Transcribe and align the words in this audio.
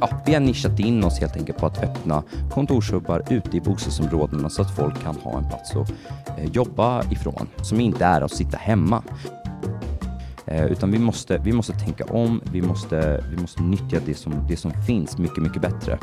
ja, 0.00 0.08
vi 0.26 0.34
har 0.34 0.40
nischat 0.40 0.78
in 0.78 1.04
oss 1.04 1.20
helt 1.20 1.36
enkelt 1.36 1.58
på 1.58 1.66
att 1.66 1.82
öppna 1.82 2.22
kontorshubbar 2.50 3.22
ute 3.30 3.56
i 3.56 3.60
bostadsområdena 3.60 4.50
så 4.50 4.62
att 4.62 4.76
folk 4.76 5.02
kan 5.02 5.16
ha 5.16 5.38
en 5.38 5.48
plats 5.48 5.76
att 5.76 5.90
eh, 6.38 6.44
jobba 6.52 7.04
ifrån, 7.10 7.48
som 7.62 7.80
inte 7.80 8.04
är 8.04 8.20
att 8.20 8.32
sitta 8.32 8.56
hemma. 8.56 9.02
Eh, 10.46 10.64
utan 10.64 10.90
vi 10.90 10.98
måste, 10.98 11.38
vi 11.38 11.52
måste 11.52 11.72
tänka 11.72 12.04
om, 12.04 12.40
vi 12.52 12.62
måste, 12.62 13.24
vi 13.30 13.40
måste 13.40 13.62
nyttja 13.62 14.00
det 14.06 14.14
som, 14.14 14.46
det 14.48 14.56
som 14.56 14.72
finns 14.86 15.18
mycket, 15.18 15.42
mycket 15.42 15.62
bättre. 15.62 15.98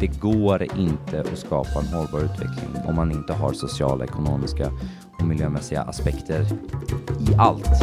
Det 0.00 0.06
går 0.06 0.62
inte 0.78 1.20
att 1.20 1.38
skapa 1.38 1.80
en 1.80 1.86
hållbar 1.86 2.20
utveckling 2.20 2.82
om 2.86 2.96
man 2.96 3.12
inte 3.12 3.32
har 3.32 3.52
sociala, 3.52 4.04
ekonomiska 4.04 4.70
och 5.18 5.26
miljömässiga 5.26 5.82
aspekter 5.82 6.46
i 7.20 7.34
allt. 7.38 7.82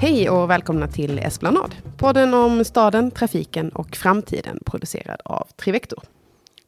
Hej 0.00 0.30
och 0.30 0.50
välkomna 0.50 0.88
till 0.88 1.18
Esplanad. 1.18 1.74
Podden 1.96 2.34
om 2.34 2.64
staden, 2.64 3.10
trafiken 3.10 3.68
och 3.68 3.96
framtiden 3.96 4.58
producerad 4.66 5.20
av 5.24 5.46
Trivector. 5.56 6.02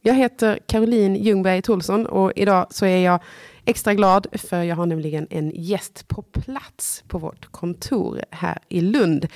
Jag 0.01 0.13
heter 0.13 0.59
Caroline 0.65 1.15
Ljungberg 1.15 1.61
Tolsson 1.61 2.05
och 2.05 2.31
idag 2.35 2.67
så 2.69 2.85
är 2.85 2.97
jag 2.97 3.19
extra 3.65 3.93
glad 3.93 4.27
för 4.33 4.63
jag 4.63 4.75
har 4.75 4.85
nämligen 4.85 5.27
en 5.29 5.51
gäst 5.55 6.07
på 6.07 6.21
plats 6.21 7.03
på 7.07 7.17
vårt 7.17 7.45
kontor 7.51 8.21
här 8.31 8.59
i 8.69 8.81
Lund. 8.81 9.27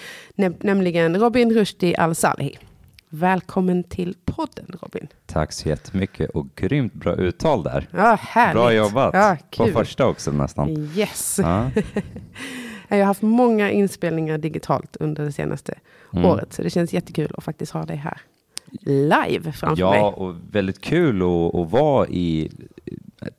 Nämligen 0.59 1.19
Robin 1.19 1.53
Rushdie 1.53 1.97
Al-Salehi. 1.97 2.57
Välkommen 3.09 3.83
till 3.83 4.15
podden 4.25 4.65
Robin. 4.81 5.07
Tack 5.25 5.51
så 5.51 5.69
jättemycket 5.69 6.29
och 6.29 6.47
grymt 6.55 6.93
bra 6.93 7.15
uttal 7.15 7.63
där. 7.63 7.87
Ja, 7.91 8.17
härligt. 8.21 8.55
Bra 8.55 8.73
jobbat. 8.73 9.13
Ja, 9.13 9.37
på 9.57 9.67
första 9.67 10.05
också 10.07 10.31
nästan. 10.31 10.69
Yes. 10.95 11.39
Ja. 11.41 11.71
Jag 12.87 12.97
har 12.97 13.05
haft 13.05 13.21
många 13.21 13.71
inspelningar 13.71 14.37
digitalt 14.37 14.95
under 14.99 15.23
det 15.25 15.31
senaste 15.31 15.73
Mm. 16.13 16.25
året, 16.25 16.53
så 16.53 16.61
det 16.63 16.69
känns 16.69 16.93
jättekul 16.93 17.31
att 17.37 17.43
faktiskt 17.43 17.71
ha 17.71 17.85
dig 17.85 17.95
här 17.97 18.21
live 18.81 19.51
framför 19.51 19.81
Ja, 19.81 19.89
mig. 19.91 20.01
och 20.01 20.35
väldigt 20.51 20.81
kul 20.81 21.21
att, 21.21 21.55
att 21.55 21.71
vara 21.71 22.07
i, 22.07 22.51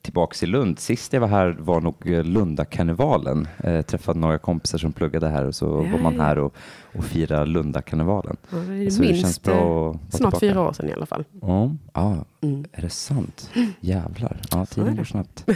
tillbaks 0.02 0.42
i 0.42 0.46
Lund. 0.46 0.78
Sist 0.78 1.12
jag 1.12 1.20
var 1.20 1.28
här 1.28 1.56
var 1.60 1.80
nog 1.80 1.94
Lundakarnevalen. 2.06 3.48
Eh, 3.64 3.82
träffade 3.82 4.18
några 4.20 4.38
kompisar 4.38 4.78
som 4.78 4.92
pluggade 4.92 5.28
här 5.28 5.44
och 5.44 5.54
så 5.54 5.64
Ja, 5.66 5.92
var 5.92 5.98
man 6.02 6.14
ja. 6.14 6.22
här 6.22 6.38
och, 6.38 6.54
och 6.96 7.04
firade 7.04 7.46
Lundakarnevalen. 7.46 8.36
Ja, 8.50 8.56
det 8.58 8.86
är 8.86 8.90
Så 8.90 9.02
det 9.02 9.14
känns 9.14 9.42
bra 9.42 9.90
att 9.90 9.96
snart 9.96 10.10
tillbaka. 10.12 10.38
fyra 10.40 10.60
år 10.68 10.72
sedan 10.72 10.88
i 10.88 10.92
alla 10.92 11.06
fall. 11.06 11.24
Ja, 11.40 11.70
ja, 11.94 12.16
Mm. 12.40 12.64
är 12.72 12.82
det 12.82 12.90
sant? 12.90 13.50
Jävlar. 13.80 14.40
Ja, 14.50 14.66
tiden 14.66 14.96
går 14.96 15.04
snabbt. 15.04 15.46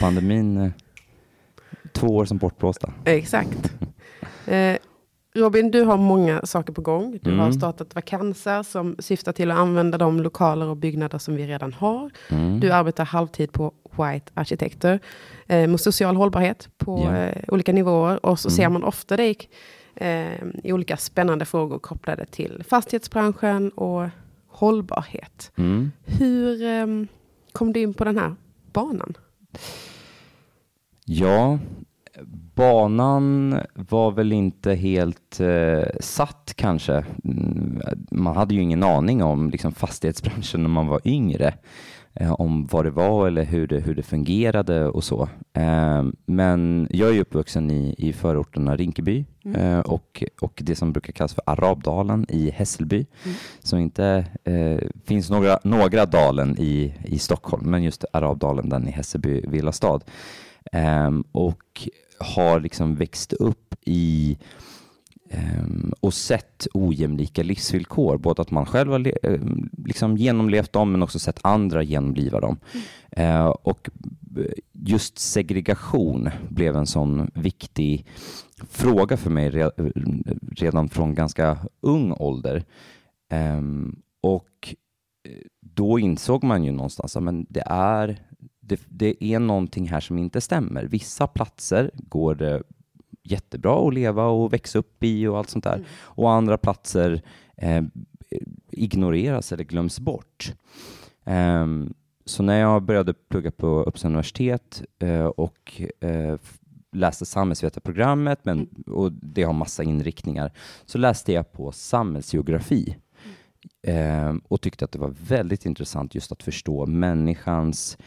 Pandemin, 0.00 0.56
eh, 0.56 0.70
två 1.94 2.06
år 2.06 2.24
som 2.24 2.38
bortblåsta. 2.38 2.92
Exakt. 3.04 3.72
Eh, 4.46 4.76
Robin, 5.36 5.70
du 5.70 5.82
har 5.82 5.96
många 5.96 6.40
saker 6.46 6.72
på 6.72 6.80
gång. 6.82 7.18
Du 7.22 7.30
har 7.30 7.38
Mm. 7.46 7.52
startat 7.52 7.94
Vakansa 7.94 8.64
som 8.64 8.96
syftar 8.98 9.32
till 9.32 9.50
att 9.50 9.58
använda 9.58 9.98
de 9.98 10.20
lokaler 10.22 10.66
och 10.66 10.76
byggnader 10.76 11.18
som 11.18 11.36
vi 11.36 11.46
redan 11.46 11.72
har. 11.72 12.10
Mm. 12.30 12.60
Du 12.60 12.70
arbetar 12.70 13.04
halvtid 13.04 13.52
på 13.52 13.72
White 13.90 14.32
Arkitekter 14.34 15.00
eh, 15.46 15.68
med 15.68 15.80
social 15.80 16.16
hållbarhet 16.16 16.68
på 16.78 17.00
Ja. 17.04 17.16
eh, 17.16 17.44
olika 17.48 17.72
nivåer. 17.72 18.26
Och 18.26 18.38
så 18.40 18.48
Mm. 18.48 18.56
ser 18.56 18.68
man 18.68 18.84
ofta 18.84 19.16
dig 19.16 19.36
eh, 19.96 20.34
i 20.64 20.72
olika 20.72 20.96
spännande 20.96 21.44
frågor 21.44 21.78
kopplade 21.78 22.26
till 22.26 22.64
fastighetsbranschen 22.68 23.70
och 23.70 24.08
hållbarhet. 24.48 25.52
Mm. 25.56 25.92
Hur 26.04 26.62
eh, 26.62 26.86
kom 27.52 27.72
du 27.72 27.80
in 27.80 27.94
på 27.94 28.04
den 28.04 28.18
här 28.18 28.34
banan? 28.72 29.14
Ja, 31.04 31.58
banan 32.54 33.60
var 33.74 34.10
väl 34.10 34.32
inte 34.32 34.74
helt 34.74 35.40
eh, 35.40 35.82
satt 36.00 36.52
kanske. 36.56 37.04
Mm, 37.24 37.80
Man 38.10 38.36
hade 38.36 38.54
ju 38.54 38.60
ingen 38.62 38.82
aning 38.82 39.22
om 39.22 39.50
liksom, 39.50 39.72
fastighetsbranschen 39.72 40.62
när 40.62 40.68
man 40.70 40.86
var 40.86 41.00
yngre. 41.04 41.54
Eh, 42.16 42.32
om 42.32 42.66
vad 42.66 42.84
det 42.84 42.90
var 42.90 43.26
eller 43.26 43.44
hur 43.44 43.66
det, 43.66 43.80
hur 43.80 43.94
det 43.94 44.02
fungerade 44.02 44.88
och 44.88 45.04
så. 45.04 45.28
Eh, 45.52 46.04
men 46.26 46.88
jag 46.90 47.16
är 47.16 47.20
uppvuxen 47.20 47.70
i, 47.70 47.94
i 47.98 48.12
förorterna 48.12 48.76
Rinkeby 48.76 49.24
Mm. 49.46 49.60
eh, 49.60 49.78
och, 49.80 50.24
och 50.40 50.62
det 50.64 50.76
som 50.76 50.92
brukar 50.92 51.12
kallas 51.12 51.34
för 51.34 51.42
Arabdalen 51.46 52.26
i 52.28 52.50
Hässelby. 52.50 52.96
Mm. 53.24 53.36
Så 53.62 53.76
inte 53.78 54.24
eh, 54.44 54.88
finns 55.06 55.30
några, 55.30 55.58
några 55.64 56.06
dalen 56.06 56.56
i, 56.58 56.94
i 57.04 57.18
Stockholm, 57.18 57.70
men 57.70 57.82
just 57.82 58.04
Arabdalen, 58.12 58.68
den 58.68 58.88
i 58.88 58.90
Hässelby 58.90 59.40
villastad. 59.46 60.00
Ehm, 60.72 61.24
och 61.32 61.88
har 62.18 62.60
liksom 62.60 62.94
växt 62.94 63.32
upp 63.32 63.74
i 63.80 64.38
ehm, 65.30 65.92
och 66.00 66.14
sett 66.14 66.66
ojämlika 66.74 67.42
livsvillkor. 67.42 68.18
Både 68.18 68.42
att 68.42 68.50
man 68.50 68.66
själv 68.66 68.90
har 68.90 69.26
eh, 69.26 69.40
liksom 69.86 70.16
genomlevt 70.16 70.72
dem 70.72 70.92
men 70.92 71.02
också 71.02 71.18
sett 71.18 71.38
andra 71.42 71.82
genomliva 71.82 72.40
dem. 72.40 72.58
Mm. 73.16 73.52
och 73.62 73.88
just 74.72 75.18
segregation 75.18 76.30
blev 76.48 76.76
en 76.76 76.86
sån 76.86 77.30
viktig 77.34 78.06
fråga 78.70 79.16
för 79.16 79.30
mig 79.30 79.50
redan 80.56 80.88
från 80.88 81.14
ganska 81.14 81.58
ung 81.80 82.12
ålder. 82.12 82.64
Ehm, 83.30 84.02
och 84.20 84.74
eh, 85.28 85.46
då 85.60 85.98
insåg 85.98 86.44
man 86.44 86.64
ju 86.64 86.72
någonstans 86.72 87.16
att 87.16 87.24
det 87.48 87.62
är 87.66 88.18
det, 88.66 88.80
det 88.88 89.24
är 89.24 89.38
någonting 89.38 89.88
här 89.88 90.00
som 90.00 90.18
inte 90.18 90.40
stämmer. 90.40 90.84
Vissa 90.84 91.26
platser 91.26 91.90
går 91.94 92.34
det 92.34 92.62
jättebra 93.22 93.88
att 93.88 93.94
leva 93.94 94.26
och 94.26 94.52
växa 94.52 94.78
upp 94.78 95.04
i 95.04 95.26
och 95.26 95.38
allt 95.38 95.50
sånt 95.50 95.64
där. 95.64 95.84
Och 96.00 96.32
andra 96.32 96.58
platser 96.58 97.22
eh, 97.56 97.84
ignoreras 98.70 99.52
eller 99.52 99.64
glöms 99.64 100.00
bort. 100.00 100.54
Ehm, 101.24 101.94
så 102.24 102.42
när 102.42 102.60
jag 102.60 102.82
började 102.82 103.14
plugga 103.14 103.50
på 103.50 103.66
Uppsala 103.66 104.10
universitet 104.10 104.82
eh, 104.98 105.24
och 105.24 105.82
eh, 106.00 106.36
läste 106.92 107.26
samhällsvetarprogrammet, 107.26 108.44
men, 108.44 108.68
och 108.86 109.12
det 109.12 109.42
har 109.42 109.52
massa 109.52 109.82
inriktningar, 109.82 110.52
så 110.84 110.98
läste 110.98 111.32
jag 111.32 111.52
på 111.52 111.72
samhällsgeografi 111.72 112.96
eh, 113.82 114.34
och 114.48 114.60
tyckte 114.60 114.84
att 114.84 114.92
det 114.92 114.98
var 114.98 115.14
väldigt 115.28 115.66
intressant 115.66 116.14
just 116.14 116.32
att 116.32 116.42
förstå 116.42 116.86
människans, 116.86 117.98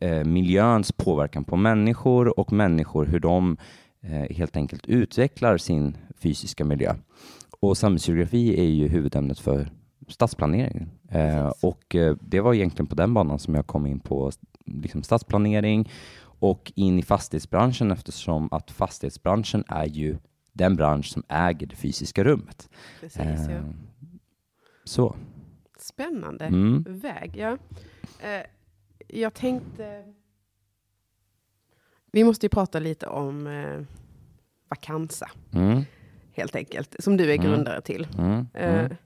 eh, 0.00 0.24
miljöns 0.24 0.92
påverkan 0.92 1.44
på 1.44 1.56
människor 1.56 2.38
och 2.40 2.52
människor 2.52 3.06
hur 3.06 3.20
de 3.20 3.56
eh, 4.00 4.36
helt 4.36 4.56
enkelt 4.56 4.86
utvecklar 4.86 5.56
sin 5.58 5.96
fysiska 6.18 6.64
miljö. 6.64 6.94
Och 7.60 7.76
samhällsgeografi 7.76 8.60
är 8.60 8.64
ju 8.70 8.88
huvudämnet 8.88 9.38
för 9.38 9.70
stadsplanering. 10.08 10.88
Eh, 11.08 11.52
och 11.62 11.94
eh, 11.94 12.16
det 12.20 12.40
var 12.40 12.54
egentligen 12.54 12.86
på 12.86 12.94
den 12.94 13.14
banan 13.14 13.38
som 13.38 13.54
jag 13.54 13.66
kom 13.66 13.86
in 13.86 14.00
på 14.00 14.30
liksom 14.64 15.02
stadsplanering 15.02 15.90
och 16.22 16.72
in 16.76 16.98
i 16.98 17.02
fastighetsbranschen 17.02 17.90
eftersom 17.90 18.48
att 18.52 18.70
fastighetsbranschen 18.70 19.64
är 19.68 19.86
ju 19.86 20.16
den 20.52 20.76
bransch 20.76 21.06
som 21.06 21.22
äger 21.28 21.66
det 21.66 21.76
fysiska 21.76 22.24
rummet. 22.24 22.68
Precis, 23.00 23.20
Eh, 23.20 23.62
så. 24.84 25.16
Spännande 25.78 26.44
Mm. 26.44 26.84
väg. 26.88 27.36
Ja. 27.36 27.58
Eh, 29.12 29.20
jag 29.20 29.34
tänkte... 29.34 30.04
Vi 32.12 32.24
måste 32.24 32.46
ju 32.46 32.50
prata 32.50 32.78
lite 32.78 33.06
om 33.06 33.46
eh, 33.46 33.80
Vakansa, 34.68 35.30
Mm. 35.54 35.82
helt 36.32 36.56
enkelt, 36.56 36.96
som 36.98 37.16
du 37.16 37.30
är 37.32 37.34
Mm. 37.38 37.46
grundare 37.46 37.80
till. 37.80 38.08
Mm. 38.18 38.46
Eh, 38.54 38.74
Mm. 38.78 38.96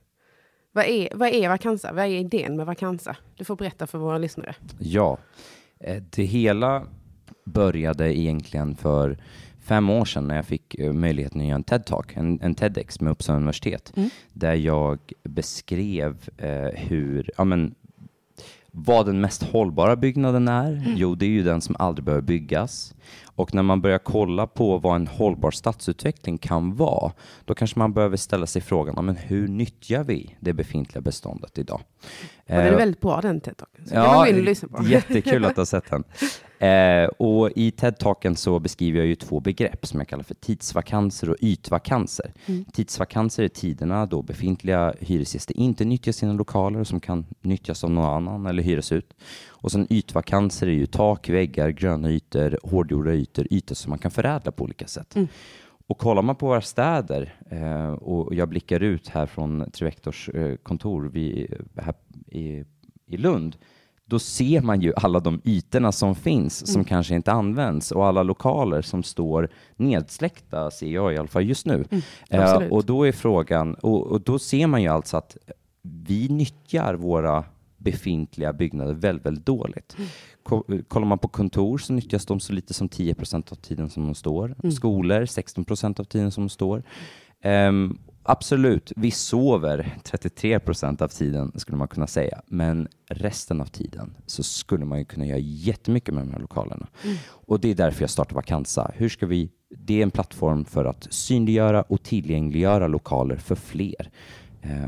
vad, 0.71 0.85
är, 0.85 1.09
vad 1.15 1.29
är 1.29 1.49
Vakansa? 1.49 1.93
Vad 1.93 2.03
är 2.05 2.09
idén 2.09 2.55
med 2.55 2.65
Vakansa? 2.65 3.17
Du 3.35 3.45
får 3.45 3.55
berätta 3.55 3.87
för 3.87 3.97
våra 3.97 4.17
lyssnare. 4.17 4.55
Ja, 4.79 5.17
Eh, 5.79 6.03
det 6.09 6.23
hela 6.23 6.87
började 7.45 8.17
egentligen 8.19 8.75
för 8.75 9.17
fem 9.63 9.89
år 9.89 10.05
sedan 10.05 10.27
när 10.27 10.35
jag 10.35 10.45
fick 10.45 10.75
eh, 10.75 10.93
möjligheten 10.93 11.41
att 11.41 11.47
göra 11.47 11.55
en 11.55 11.63
TED-talk, 11.63 12.11
en, 12.17 12.41
en 12.41 12.55
TEDx 12.55 13.01
med 13.01 13.11
Uppsala 13.11 13.37
universitet, 13.37 13.93
Mm. 13.95 14.09
där 14.33 14.53
jag 14.53 14.99
beskrev 15.23 16.29
eh, 16.37 16.67
hur, 16.79 17.29
ja 17.37 17.43
men, 17.43 17.75
vad 18.77 19.05
den 19.05 19.21
mest 19.21 19.43
hållbara 19.43 19.95
byggnaden 19.95 20.47
är. 20.47 20.93
Jo, 20.95 21.15
det 21.15 21.25
är 21.25 21.29
ju 21.29 21.43
den 21.43 21.61
som 21.61 21.75
aldrig 21.79 22.05
behöver 22.05 22.21
byggas. 22.21 22.95
Och 23.35 23.53
när 23.53 23.63
man 23.63 23.81
börjar 23.81 23.97
kolla 23.97 24.47
på 24.47 24.77
vad 24.77 24.95
en 24.95 25.07
hållbar 25.07 25.51
stadsutveckling 25.51 26.37
kan 26.37 26.75
vara, 26.75 27.11
då 27.45 27.55
kanske 27.55 27.79
man 27.79 27.93
behöver 27.93 28.17
ställa 28.17 28.45
sig 28.45 28.61
frågan, 28.61 29.05
men 29.05 29.15
hur 29.15 29.47
nyttjar 29.47 30.03
vi 30.03 30.35
det 30.39 30.53
befintliga 30.53 31.01
beståndet 31.01 31.57
idag? 31.57 31.81
Och 31.81 32.07
den 32.45 32.59
är 32.59 32.71
Eh, 32.71 32.77
väldigt 32.77 33.01
bra 33.01 33.21
den 33.21 33.41
TED-talken. 33.41 33.87
Så 33.87 33.95
Ja, 33.95 34.03
kan 34.03 34.15
man 34.15 34.23
gå 34.23 34.29
in 34.29 34.35
och 34.35 34.43
lyssna 34.43 34.67
på. 34.67 34.83
Jättekul 34.83 35.45
att 35.45 35.55
du 35.55 35.61
har 35.61 35.65
sett 35.65 35.89
den. 35.89 36.03
Eh, 36.59 37.05
och 37.07 37.51
I 37.55 37.71
TED-talken 37.71 38.35
så 38.35 38.59
beskriver 38.59 38.99
jag 38.99 39.07
ju 39.07 39.15
två 39.15 39.39
begrepp 39.39 39.85
som 39.85 39.99
jag 39.99 40.07
kallar 40.07 40.23
för 40.23 40.35
tidsvakanser 40.35 41.29
och 41.29 41.35
ytvakanser. 41.39 42.33
Mm. 42.45 42.65
Tidsvakanser 42.65 43.43
är 43.43 43.47
tiderna 43.47 44.05
då 44.05 44.21
befintliga 44.21 44.93
hyresgäster 44.99 45.57
inte 45.57 45.85
nyttjar 45.85 46.11
sina 46.11 46.33
lokaler 46.33 46.83
som 46.83 46.99
kan 46.99 47.25
nyttjas 47.41 47.83
av 47.83 47.91
någon 47.91 48.05
annan 48.05 48.45
eller 48.45 48.63
hyras 48.63 48.91
ut. 48.91 49.13
Och 49.65 49.71
sen 49.71 49.87
ytvakanser 49.89 50.67
är 50.67 50.71
ju 50.71 50.85
tak, 50.85 51.29
väggar, 51.29 51.69
gröna 51.69 52.11
ytor, 52.11 52.59
hårdgjorda 52.63 53.13
ytor, 53.13 53.47
ytor 53.49 53.75
som 53.75 53.89
man 53.89 53.99
kan 53.99 54.11
förädla 54.11 54.51
på 54.51 54.63
olika 54.63 54.87
sätt. 54.87 55.15
Mm. 55.15 55.27
Och 55.87 55.97
kollar 55.97 56.21
man 56.21 56.35
på 56.35 56.47
våra 56.47 56.61
städer 56.61 57.35
eh, 57.49 57.91
och 57.91 58.35
jag 58.35 58.49
blickar 58.49 58.83
ut 58.83 59.07
här 59.07 59.25
från 59.25 59.71
Trivektors 59.71 60.29
eh, 60.29 60.55
kontor 60.55 61.09
vid, 61.09 61.53
här 61.75 61.93
i, 62.27 62.63
i 63.07 63.17
Lund, 63.17 63.55
då 64.05 64.19
ser 64.19 64.61
man 64.61 64.81
ju 64.81 64.93
alla 64.95 65.19
de 65.19 65.41
ytorna 65.43 65.91
som 65.91 66.15
finns 66.15 66.71
som 66.73 66.83
kanske 66.83 67.15
inte 67.15 67.31
används 67.31 67.91
och 67.91 68.05
alla 68.05 68.23
lokaler 68.23 68.81
som 68.81 69.03
står 69.03 69.49
nedsläckta 69.75 70.71
ser 70.71 70.87
jag 70.87 71.13
i 71.13 71.17
alla 71.17 71.27
fall 71.27 71.45
just 71.45 71.65
nu. 71.65 71.85
Eh, 72.29 72.43
absolut. 72.43 72.71
och 72.71 72.85
då 72.85 73.07
är 73.07 73.11
frågan, 73.11 73.73
och, 73.73 74.07
och 74.07 74.21
då 74.21 74.39
ser 74.39 74.67
man 74.67 74.81
ju 74.81 74.87
alltså 74.87 75.17
att 75.17 75.37
vi 75.81 76.29
nyttjar 76.29 76.93
våra 76.93 77.43
befintliga 77.85 78.53
byggnader 78.53 78.93
väldigt, 78.93 79.25
väldigt 79.25 79.45
dåligt. 79.45 79.95
Ko- 80.43 80.63
Kollar 80.87 81.07
man 81.07 81.17
på 81.19 81.27
kontor 81.27 81.77
så 81.77 81.93
nyttjas 81.93 82.25
de 82.25 82.39
så 82.39 82.53
lite 82.53 82.73
som 82.73 82.89
10 82.89 83.13
procent 83.15 83.51
av 83.51 83.55
tiden 83.55 83.89
som 83.89 84.03
de 84.05 84.15
står. 84.15 84.55
Skolor 84.71 85.25
16 85.25 85.65
procent 85.65 85.99
av 85.99 86.03
tiden 86.03 86.31
som 86.31 86.43
de 86.43 86.49
står. 86.49 86.83
Ehm, 87.41 87.97
absolut, 88.23 88.91
vi 88.95 89.11
sover 89.11 89.97
33 90.03 90.59
procent 90.59 91.01
av 91.01 91.07
tiden 91.07 91.51
skulle 91.59 91.77
man 91.77 91.87
kunna 91.87 92.07
säga, 92.07 92.41
men 92.47 92.87
resten 93.09 93.61
av 93.61 93.65
tiden 93.65 94.15
så 94.25 94.43
skulle 94.43 94.85
man 94.85 94.99
ju 94.99 95.05
kunna 95.05 95.25
göra 95.25 95.37
jättemycket 95.39 96.13
med 96.13 96.23
de 96.27 96.31
här 96.33 96.39
lokalerna. 96.39 96.87
Och 97.47 97.59
det 97.59 97.69
är 97.71 97.75
därför 97.75 98.03
jag 98.03 98.09
startar 98.09 98.35
Vakansa. 98.35 98.91
Hur 98.95 99.09
ska 99.09 99.25
vi, 99.25 99.49
det 99.77 99.99
är 99.99 100.03
en 100.03 100.11
plattform 100.11 100.65
för 100.65 100.85
att 100.85 101.07
synliggöra 101.09 101.81
och 101.81 102.03
tillgängliggöra 102.03 102.87
lokaler 102.87 103.37
för 103.37 103.55
fler 103.55 104.09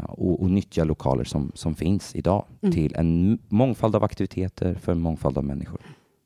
och, 0.07 0.41
och 0.41 0.49
nyttja 0.51 0.83
lokaler 0.83 1.23
som, 1.23 1.51
som 1.55 1.75
finns 1.75 2.15
idag 2.15 2.45
till 2.73 2.95
en 2.95 3.39
mångfald 3.47 3.95
av 3.95 4.03
aktiviteter 4.03 4.73
för 4.73 4.91
en 4.91 4.99
mångfald 4.99 5.37
av 5.37 5.43
människor. 5.43 5.81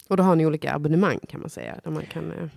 Och 0.08 0.18
då 0.18 0.24
har 0.24 0.36
ni 0.36 0.46
olika 0.46 0.74
abonnemang 0.74 1.20
kan 1.30 1.40
man 1.40 1.50
säga. 1.50 1.76
Där 1.84 1.92
man 1.92 2.06
kan, 2.06 2.32
eh, 2.32 2.48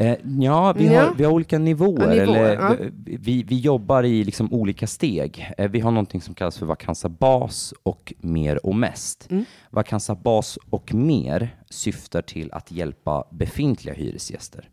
Eh, 0.00 0.16
ja, 0.38 0.72
vi, 0.72 0.86
Ja. 0.86 1.04
Har, 1.04 1.14
vi 1.14 1.24
har 1.24 1.32
olika 1.32 1.58
nivåer. 1.58 2.14
Ja, 2.14 2.24
nivåer, 2.24 2.38
eller, 2.38 2.54
ja. 2.54 2.76
vi, 3.04 3.42
vi 3.42 3.58
jobbar 3.58 4.02
i 4.02 4.24
liksom 4.24 4.52
olika 4.52 4.86
steg. 4.86 5.52
Eh, 5.58 5.70
vi 5.70 5.80
har 5.80 5.90
någonting 5.90 6.20
som 6.20 6.34
kallas 6.34 6.58
för 6.58 6.66
Vakansa 6.66 7.08
bas 7.08 7.74
och 7.82 8.12
mer 8.18 8.66
och 8.66 8.76
mest. 8.76 9.30
Mm. 9.30 9.44
Vakansa 9.70 10.14
bas 10.14 10.58
och 10.70 10.94
mer 10.94 11.56
syftar 11.70 12.22
till 12.22 12.52
att 12.52 12.72
hjälpa 12.72 13.24
befintliga 13.30 13.94
hyresgäster. 13.94 14.68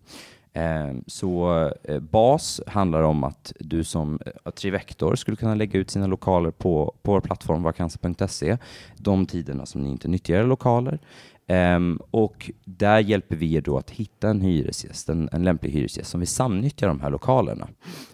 Ehm, 0.57 1.03
så 1.07 1.71
eh, 1.83 1.99
bas 1.99 2.61
handlar 2.67 3.01
om 3.01 3.23
att 3.23 3.53
du 3.59 3.83
som 3.83 4.19
eh, 4.25 4.51
Trivector 4.51 5.15
skulle 5.15 5.37
kunna 5.37 5.55
lägga 5.55 5.79
ut 5.79 5.91
sina 5.91 6.07
lokaler 6.07 6.51
på, 6.51 6.95
på 7.01 7.11
vår 7.11 7.21
plattform 7.21 7.63
vakansa.se 7.63 8.57
de 8.97 9.25
tiderna 9.25 9.65
som 9.65 9.81
ni 9.81 9.89
inte 9.89 10.07
nyttjar 10.07 10.35
era 10.35 10.45
lokaler. 10.45 10.99
Ehm, 11.47 11.99
och 12.11 12.51
där 12.65 12.99
hjälper 12.99 13.35
vi 13.35 13.55
er 13.55 13.61
då 13.61 13.77
att 13.77 13.89
hitta 13.89 14.29
en 14.29 14.41
hyresgäst, 14.41 15.09
en, 15.09 15.29
en 15.31 15.43
lämplig 15.43 15.71
hyresgäst 15.71 16.09
som 16.09 16.19
vill 16.19 16.27
samnyttja 16.27 16.87
de 16.87 17.01
här 17.01 17.09
lokalerna. 17.09 17.67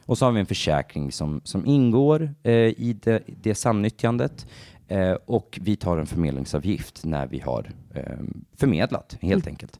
Och 0.06 0.18
så 0.18 0.26
har 0.26 0.32
vi 0.32 0.40
en 0.40 0.46
försäkring 0.46 1.12
som, 1.12 1.42
som 1.44 1.66
ingår 1.66 2.34
eh, 2.44 2.54
i 2.54 2.98
det, 3.04 3.24
det 3.42 3.56
samnyttjandet 3.56 4.48
eh, 4.88 5.18
och 5.26 5.60
vi 5.62 5.76
tar 5.76 5.98
en 5.98 6.06
förmedlingsavgift 6.06 7.06
när 7.06 7.28
vi 7.28 7.40
har 7.40 7.72
eh, 7.94 8.20
förmedlat 8.58 9.18
helt 9.22 9.48
enkelt. 9.48 9.80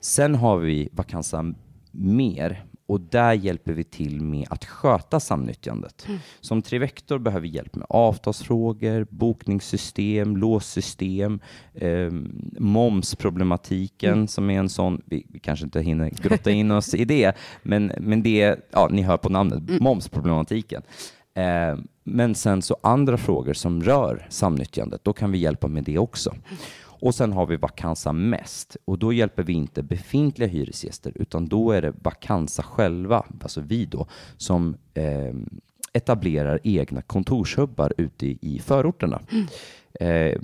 Sen 0.00 0.34
har 0.34 0.56
vi 0.56 0.88
Vakansa 0.92 1.54
mer 1.92 2.64
och 2.86 3.00
där 3.00 3.32
hjälper 3.32 3.72
vi 3.72 3.84
till 3.84 4.20
med 4.20 4.46
att 4.50 4.64
sköta 4.64 5.20
samnyttjandet. 5.20 6.06
Som 6.40 6.62
Trivector 6.62 7.18
behöver 7.18 7.42
vi 7.42 7.48
hjälp 7.48 7.74
med 7.74 7.86
avtalsfrågor, 7.88 9.06
bokningssystem, 9.10 10.36
låssystem, 10.36 11.40
eh, 11.74 12.10
momsproblematiken 12.58 14.28
som 14.28 14.50
är 14.50 14.58
en 14.58 14.68
sån, 14.68 15.02
vi, 15.04 15.26
vi 15.28 15.38
kanske 15.38 15.64
inte 15.64 15.80
hinner 15.80 16.10
grotta 16.10 16.50
in 16.50 16.70
oss 16.70 16.94
i 16.94 17.04
det, 17.04 17.36
men, 17.62 17.92
men 17.98 18.22
det, 18.22 18.56
ja 18.70 18.88
ni 18.90 19.02
hör 19.02 19.16
på 19.16 19.28
namnet, 19.28 19.80
momsproblematiken. 19.80 20.82
Eh, 21.34 21.78
men 22.04 22.34
sen 22.34 22.62
så 22.62 22.76
andra 22.82 23.16
frågor 23.16 23.52
som 23.52 23.82
rör 23.82 24.26
samnyttjandet, 24.30 25.04
då 25.04 25.12
kan 25.12 25.32
vi 25.32 25.38
hjälpa 25.38 25.68
med 25.68 25.84
det 25.84 25.98
också. 25.98 26.34
Och 27.02 27.14
sen 27.14 27.32
har 27.32 27.46
vi 27.46 27.56
Vakansa 27.56 28.12
Mest 28.12 28.76
och 28.84 28.98
då 28.98 29.12
hjälper 29.12 29.42
vi 29.42 29.52
inte 29.52 29.82
befintliga 29.82 30.48
hyresgäster 30.48 31.12
utan 31.14 31.48
då 31.48 31.70
är 31.70 31.82
det 31.82 31.92
Vakansa 32.02 32.62
själva, 32.62 33.24
alltså 33.42 33.60
vi 33.60 33.84
då, 33.84 34.06
som 34.36 34.76
eh, 34.94 35.34
etablerar 35.92 36.60
egna 36.62 37.02
kontorshubbar 37.02 37.92
ute 37.96 38.26
i, 38.26 38.60
förorterna. 38.64 39.20
Eh, 40.00 40.38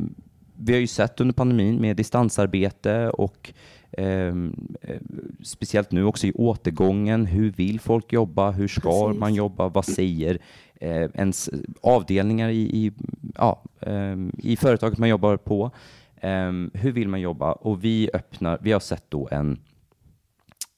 vi 0.56 0.72
har 0.72 0.80
ju 0.80 0.86
sett 0.86 1.20
under 1.20 1.32
pandemin 1.32 1.80
med 1.80 1.96
distansarbete 1.96 3.10
och 3.10 3.52
ehm, 3.92 4.76
eh, 4.82 5.00
speciellt 5.42 5.92
nu 5.92 6.04
också 6.04 6.26
i 6.26 6.32
återgången. 6.32 7.26
Hur 7.26 7.50
vill 7.50 7.80
folk 7.80 8.12
jobba? 8.12 8.50
Hur 8.50 8.68
ska 8.68 9.06
Precis. 9.06 9.20
man 9.20 9.34
jobba? 9.34 9.68
Vad 9.68 9.84
säger 9.84 10.38
eh, 10.80 11.10
ens 11.14 11.50
avdelningar 11.80 12.48
i, 12.48 12.60
i, 12.60 12.92
ja, 13.34 13.62
ehm, 13.80 14.32
i 14.38 14.56
företaget 14.56 14.98
man 14.98 15.08
jobbar 15.08 15.36
på? 15.36 15.70
Ehm, 16.20 16.70
hur 16.74 16.92
vill 16.92 17.08
man 17.08 17.20
jobba? 17.20 17.52
Och 17.52 17.84
vi 17.84 18.10
öppnar, 18.12 18.58
vi 18.62 18.72
har 18.72 18.80
sett 18.80 19.04
då 19.08 19.28
en 19.30 19.58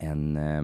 en, 0.00 0.36
eh, 0.36 0.62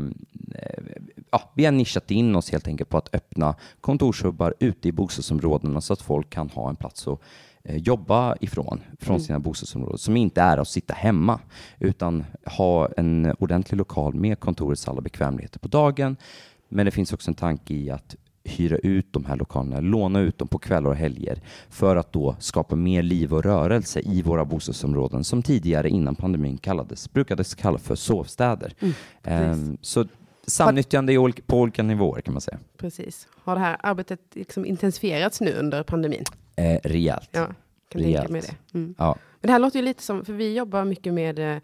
ja, 1.31 1.53
vi 1.55 1.65
har 1.65 1.73
nischat 1.73 2.11
in 2.11 2.37
oss 2.37 2.51
helt 2.51 2.69
enkelt 2.69 2.91
på 2.91 2.99
att 2.99 3.15
öppna 3.15 3.55
kontorshubbar 3.81 4.55
ute 4.61 4.89
i 4.89 4.93
bostadsområdena 4.93 5.81
så 5.81 5.93
att 5.93 6.03
folk 6.03 6.31
kan 6.31 6.51
ha 6.51 6.69
en 6.69 6.77
plats 6.77 7.09
att 7.09 7.21
eh, 7.65 7.77
jobba 7.77 8.37
ifrån, 8.41 8.81
från 9.01 9.21
sina 9.21 9.39
bostadsområden, 9.39 9.99
som 9.99 10.17
inte 10.17 10.41
är 10.41 10.59
att 10.59 10.69
sitta 10.69 10.95
hemma, 10.95 11.41
utan 11.79 12.25
ha 12.45 12.89
en 12.97 13.35
ordentlig 13.39 13.79
lokal 13.79 14.15
med 14.15 14.41
kontorets 14.41 14.89
alla 14.89 15.01
bekvämligheter 15.01 15.59
på 15.59 15.69
dagen. 15.69 16.17
Men 16.69 16.87
det 16.87 16.91
finns 16.91 17.13
också 17.13 17.31
en 17.31 17.35
tanke 17.35 17.75
i 17.75 17.91
att 17.91 18.17
hyra 18.49 18.77
ut 18.77 19.07
de 19.13 19.25
här 19.25 19.37
lokalerna, 19.37 19.81
låna 19.81 20.21
ut 20.21 20.39
dem 20.39 20.49
på 20.49 20.59
kvällar 20.59 20.91
och 20.91 20.97
helger 20.97 21.41
för 21.69 21.97
att 21.97 22.13
då 22.13 22.37
skapa 22.39 22.77
mer 22.77 23.03
liv 23.03 23.35
och 23.35 23.43
rörelse 23.45 24.01
i 24.01 24.23
våra 24.23 24.45
bostadsområden 24.45 25.25
som 25.25 25.43
tidigare 25.43 25.89
innan 25.89 26.15
pandemin 26.15 26.59
kallades, 26.59 27.13
brukades 27.13 27.55
kallas 27.55 27.83
för 27.83 27.95
sovstäder. 27.95 28.75
Ehm, 29.23 29.77
så 29.81 30.05
samnyttjande 30.47 31.33
på 31.47 31.61
olika 31.61 31.83
nivåer 31.83 32.21
kan 32.21 32.35
man 32.35 32.41
säga. 32.41 32.59
precis. 32.77 33.29
Har 33.45 33.55
det 33.55 33.61
här 33.61 33.77
arbetet 33.83 34.21
liksom 34.33 34.67
intensifierats 34.67 35.41
nu 35.41 35.53
under 35.53 35.83
pandemin? 35.83 36.25
Eh, 36.57 36.79
rejält. 36.85 37.29
Ja, 37.33 37.47
kan 37.89 38.03
Rejält. 38.03 38.19
tänka 38.29 38.33
mig 38.33 38.57
det. 38.73 38.79
Mm. 38.79 38.95
Ja. 38.99 39.17
Men 39.41 39.47
det 39.49 39.53
här 39.53 39.59
låter 39.59 39.79
ju 39.79 39.85
lite 39.85 40.03
som, 40.03 40.25
för 40.25 40.33
vi 40.33 40.55
jobbar 40.57 40.85
mycket 40.85 41.15
med 41.15 41.39
eh, 41.39 41.59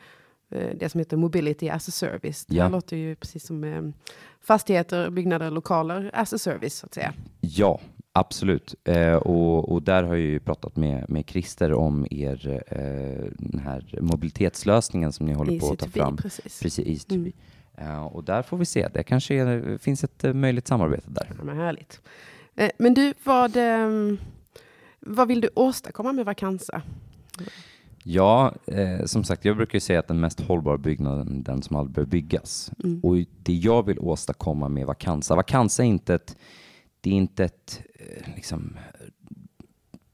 det 0.79 0.89
som 0.89 0.99
heter 0.99 1.17
Mobility 1.17 1.69
as 1.69 1.89
a 1.89 1.91
Service. 1.93 2.45
Det 2.47 2.57
Ja. 2.57 2.69
låter 2.69 2.97
ju 2.97 3.15
precis 3.15 3.47
som 3.47 3.65
eh, 3.65 3.83
fastigheter, 4.41 5.11
byggnader, 5.11 5.51
lokaler 5.51 6.11
as 6.15 6.33
a 6.33 6.39
service 6.39 6.75
så 6.75 6.87
att 6.87 6.95
säga. 6.95 7.13
Ja, 7.41 7.81
absolut. 8.13 8.75
Eh, 8.85 9.15
och, 9.15 9.73
och 9.73 9.83
där 9.83 10.03
har 10.03 10.15
jag 10.15 10.25
ju 10.25 10.41
pratat 10.41 10.77
med, 10.77 11.11
med 11.11 11.25
Christer 11.31 11.73
om 11.73 12.07
er 12.11 12.63
eh, 12.67 13.33
den 13.39 13.61
här 13.61 13.99
mobilitetslösningen 14.01 15.13
som 15.13 15.27
ni 15.27 15.33
håller 15.33 15.61
på 15.61 15.73
att 15.73 15.79
ta 15.79 15.89
fram. 15.89 16.17
precis. 16.17 16.61
Precis, 16.61 17.07
Mm. 17.11 17.33
eh, 17.79 18.03
och 18.07 18.25
där 18.25 18.43
får 18.43 18.57
vi 18.57 18.65
se. 18.65 18.89
Det 18.95 19.03
kanske 19.03 19.35
är, 19.35 19.79
finns 19.79 20.05
ett 20.05 20.25
eh, 20.25 20.33
möjligt 20.33 20.67
samarbete 20.69 21.11
där. 21.11 21.33
Ja, 21.39 21.45
men 21.45 21.57
härligt. 21.57 22.01
Eh, 22.57 22.71
men 22.79 22.95
du, 22.95 23.15
vad, 23.25 23.57
vad 25.01 25.29
vill 25.29 25.41
du 25.41 25.51
åstadkomma 25.55 26.13
med 26.13 26.25
Vakansa? 26.25 26.83
Ja, 28.05 28.55
eh, 28.67 29.05
som 29.05 29.25
sagt, 29.25 29.45
jag 29.45 29.57
brukar 29.57 29.79
säga 29.79 29.99
att 29.99 30.09
den 30.09 30.21
mest 30.21 30.41
hållbara 30.41 30.79
byggnaden 30.79 31.39
är 31.39 31.43
den 31.43 31.63
som 31.63 31.77
aldrig 31.77 31.95
behöver 31.95 32.11
byggas. 32.11 32.73
Mm. 32.85 33.01
Och 33.01 33.17
det 33.43 33.55
jag 33.55 33.87
vill 33.87 33.99
åstadkomma 33.99 34.69
med 34.69 34.87
Vakansa, 34.87 35.37
Vakansa 35.37 35.83
är 35.83 35.87
inte 35.87 36.15
ett, 36.15 36.37
det 37.01 37.11
är 37.11 37.15
inte 37.15 37.45
ett 37.45 37.83
eh, 37.95 38.35
liksom, 38.37 38.77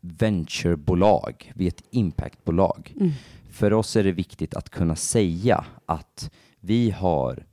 venturebolag, 0.01 1.53
vi 1.55 1.65
är 1.65 1.69
ett 1.69 1.85
impactbolag. 1.91 2.95
Mm. 3.01 3.13
För 3.51 3.73
oss 3.73 3.97
är 3.97 4.05
det 4.05 4.13
viktigt 4.13 4.55
att 4.55 4.71
kunna 4.71 4.97
säga 4.97 5.65
att 5.87 6.31
vi 6.61 6.91
har 6.91 7.45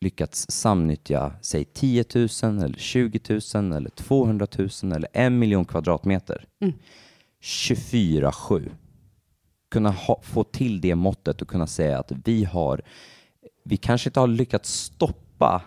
lyckats 0.00 0.46
samnyttja, 0.48 1.32
säg 1.42 1.64
10 1.64 2.04
000 2.14 2.28
eller 2.42 2.78
20 2.78 3.20
000 3.54 3.72
eller 3.72 3.90
200 3.90 4.46
000 4.58 4.68
eller 4.82 5.08
en 5.12 5.38
miljon 5.38 5.64
kvadratmeter. 5.64 6.46
Mm. 6.60 6.74
24-7. 7.42 8.70
Kunna 9.68 9.90
ha, 9.90 10.20
få 10.22 10.44
till 10.44 10.80
det 10.80 10.94
måttet 10.94 11.42
och 11.42 11.48
kunna 11.48 11.66
säga 11.66 11.98
att 11.98 12.12
vi 12.24 12.44
har 12.44 12.82
vi 13.68 13.76
kanske 13.76 14.08
inte 14.08 14.20
har 14.20 14.26
lyckats 14.26 14.72
stoppa 14.72 15.62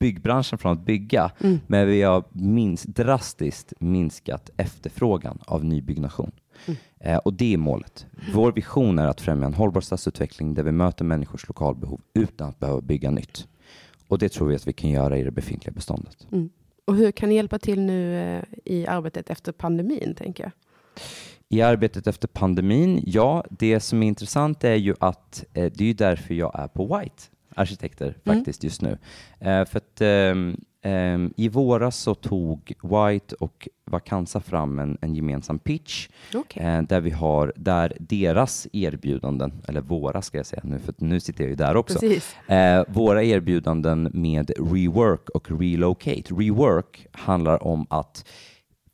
byggbranschen 0.00 0.58
från 0.58 0.72
att 0.72 0.80
bygga, 0.86 1.30
mm. 1.40 1.60
men 1.66 1.86
vi 1.86 2.02
har 2.02 2.24
minst, 2.32 2.86
drastiskt 2.86 3.72
minskat 3.78 4.50
efterfrågan 4.56 5.38
av 5.46 5.64
nybyggnation. 5.64 6.32
Mm. 6.66 6.78
Eh, 7.00 7.16
och 7.16 7.34
det 7.34 7.54
är 7.54 7.58
målet. 7.58 8.06
Vår 8.34 8.52
vision 8.52 8.98
är 8.98 9.06
att 9.06 9.20
främja 9.20 9.46
en 9.46 9.54
hållbar 9.54 9.80
stadsutveckling 9.80 10.54
där 10.54 10.62
vi 10.62 10.72
möter 10.72 11.04
människors 11.04 11.48
lokalbehov 11.48 12.00
utan 12.14 12.48
att 12.48 12.58
behöva 12.58 12.80
bygga 12.80 13.10
nytt. 13.10 13.46
Och 14.08 14.18
det 14.18 14.28
tror 14.28 14.48
vi 14.48 14.54
att 14.54 14.66
vi 14.66 14.72
kan 14.72 14.90
göra 14.90 15.18
i 15.18 15.22
det 15.22 15.30
befintliga 15.30 15.72
beståndet. 15.72 16.26
Mm. 16.32 16.50
Och 16.84 16.96
hur 16.96 17.12
kan 17.12 17.28
ni 17.28 17.34
hjälpa 17.34 17.58
till 17.58 17.80
nu 17.80 18.20
eh, 18.22 18.44
i 18.64 18.86
arbetet 18.86 19.30
efter 19.30 19.52
pandemin, 19.52 20.14
tänker 20.14 20.44
jag? 20.44 20.52
I 21.54 21.62
arbetet 21.62 22.06
efter 22.06 22.28
pandemin, 22.28 23.02
ja, 23.06 23.44
det 23.50 23.80
som 23.80 24.02
är 24.02 24.06
intressant 24.06 24.64
är 24.64 24.74
ju 24.74 24.94
att 25.00 25.44
eh, 25.52 25.72
det 25.74 25.84
är 25.84 25.86
ju 25.86 25.92
därför 25.92 26.34
jag 26.34 26.60
är 26.60 26.68
på 26.68 26.98
White 26.98 27.22
arkitekter 27.54 28.16
mm. 28.24 28.38
faktiskt 28.38 28.64
just 28.64 28.82
nu. 28.82 28.98
Eh, 29.40 29.64
för 29.64 29.76
att 29.76 30.00
eh, 30.00 30.92
eh, 30.92 31.18
i 31.36 31.48
våras 31.48 31.96
så 31.96 32.14
tog 32.14 32.72
White 32.82 33.34
och 33.34 33.68
Vakansa 33.84 34.40
fram 34.40 34.78
en, 34.78 34.98
en 35.00 35.14
gemensam 35.14 35.58
pitch 35.58 36.08
okay. 36.34 36.62
Eh, 36.66 36.82
där 36.82 37.00
vi 37.00 37.10
har 37.10 37.52
där 37.56 37.96
deras 38.00 38.66
erbjudanden, 38.72 39.62
eller 39.68 39.80
våra 39.80 40.22
ska 40.22 40.36
jag 40.36 40.46
säga 40.46 40.62
nu, 40.64 40.78
för 40.78 40.94
nu 40.98 41.20
sitter 41.20 41.44
jag 41.44 41.50
ju 41.50 41.56
där 41.56 41.76
också. 41.76 42.06
Eh, 42.46 42.82
våra 42.88 43.22
erbjudanden 43.22 44.10
med 44.14 44.50
rework 44.56 45.28
och 45.28 45.60
relocate. 45.60 46.34
Rework 46.34 47.06
handlar 47.12 47.62
om 47.62 47.86
att 47.90 48.24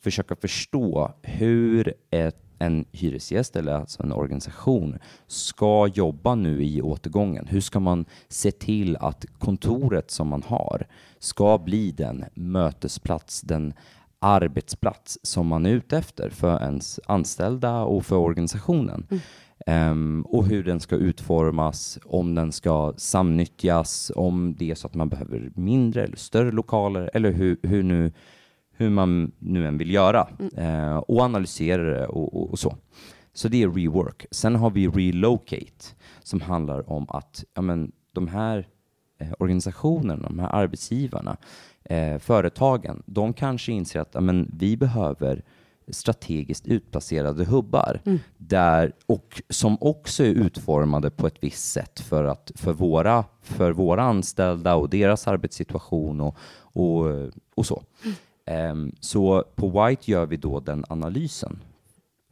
försöka 0.03 0.35
förstå 0.35 1.11
hur 1.21 1.93
ett 2.09 2.40
en 2.61 2.85
hyresgäst 2.91 3.55
eller 3.55 3.73
alltså 3.73 4.03
en 4.03 4.11
organisation 4.11 4.97
ska 5.27 5.87
jobba 5.87 6.35
nu 6.35 6.63
i 6.63 6.81
återgången? 6.81 7.47
Hur 7.47 7.61
ska 7.61 7.79
man 7.79 8.05
se 8.27 8.51
till 8.51 8.97
att 8.97 9.25
kontoret 9.39 10.11
som 10.11 10.27
man 10.27 10.43
har 10.43 10.87
ska 11.19 11.57
bli 11.57 11.91
den 11.91 12.25
mötesplats, 12.33 13.41
den 13.41 13.73
arbetsplats 14.19 15.19
som 15.23 15.47
man 15.47 15.65
är 15.65 15.69
ute 15.69 15.97
efter 15.97 16.29
för 16.29 16.61
ens 16.61 16.99
anställda 17.05 17.81
och 17.81 18.05
för 18.05 18.15
organisationen? 18.15 19.07
Mm. 19.09 19.21
Um, 19.67 20.21
och 20.21 20.45
hur 20.45 20.63
den 20.63 20.79
ska 20.79 20.95
utformas, 20.95 21.99
om 22.05 22.35
den 22.35 22.51
ska 22.51 22.93
samnyttjas, 22.97 24.11
om 24.15 24.55
det 24.59 24.71
är 24.71 24.75
så 24.75 24.87
att 24.87 24.95
man 24.95 25.09
behöver 25.09 25.51
mindre 25.55 26.03
eller 26.03 26.17
större 26.17 26.51
lokaler 26.51 27.09
eller 27.13 27.31
hur, 27.31 27.57
hur 27.63 27.83
nu 27.83 28.11
hur 28.81 28.89
man 28.89 29.31
nu 29.39 29.67
än 29.67 29.77
vill 29.77 29.91
göra 29.91 30.27
eh, 30.57 30.97
och 30.97 31.21
analysera 31.21 31.83
det 31.83 32.07
och, 32.07 32.35
och, 32.35 32.51
och, 32.51 32.59
så. 32.59 32.75
Så 33.33 33.47
det 33.47 33.63
är 33.63 33.69
rework. 33.69 34.25
Sen 34.31 34.55
har 34.55 34.69
vi 34.69 34.87
relocate 34.87 35.85
som 36.23 36.41
handlar 36.41 36.89
om 36.89 37.05
att 37.09 37.43
ja, 37.53 37.61
men, 37.61 37.91
de 38.11 38.27
här 38.27 38.67
eh, 39.19 39.31
organisationerna, 39.39 40.27
de 40.27 40.39
här 40.39 40.55
arbetsgivarna, 40.55 41.37
eh, 41.83 42.17
företagen, 42.17 43.03
de 43.05 43.33
kanske 43.33 43.71
inser 43.71 43.99
att 43.99 44.11
ja, 44.13 44.21
men, 44.21 44.51
vi 44.53 44.77
behöver 44.77 45.43
strategiskt 45.87 46.67
utplacerade 46.67 47.45
hubbar 47.45 48.01
mm. 48.05 48.19
där, 48.37 48.91
och 49.05 49.41
som 49.49 49.77
också 49.81 50.23
är 50.23 50.27
utformade 50.27 51.09
på 51.09 51.27
ett 51.27 51.37
visst 51.39 51.71
sätt 51.71 51.99
för, 51.99 52.23
att, 52.23 52.51
för, 52.55 52.73
våra, 52.73 53.25
för 53.41 53.71
våra 53.71 54.03
anställda 54.03 54.75
och 54.75 54.89
deras 54.89 55.27
arbetssituation 55.27 56.21
och, 56.21 56.37
och, 56.61 57.05
och 57.55 57.65
så. 57.65 57.83
Mm. 58.03 58.15
Um, 58.45 58.95
så 58.99 59.43
på 59.55 59.85
White 59.85 60.11
gör 60.11 60.25
vi 60.25 60.37
då 60.37 60.59
den 60.59 60.85
analysen. 60.89 61.59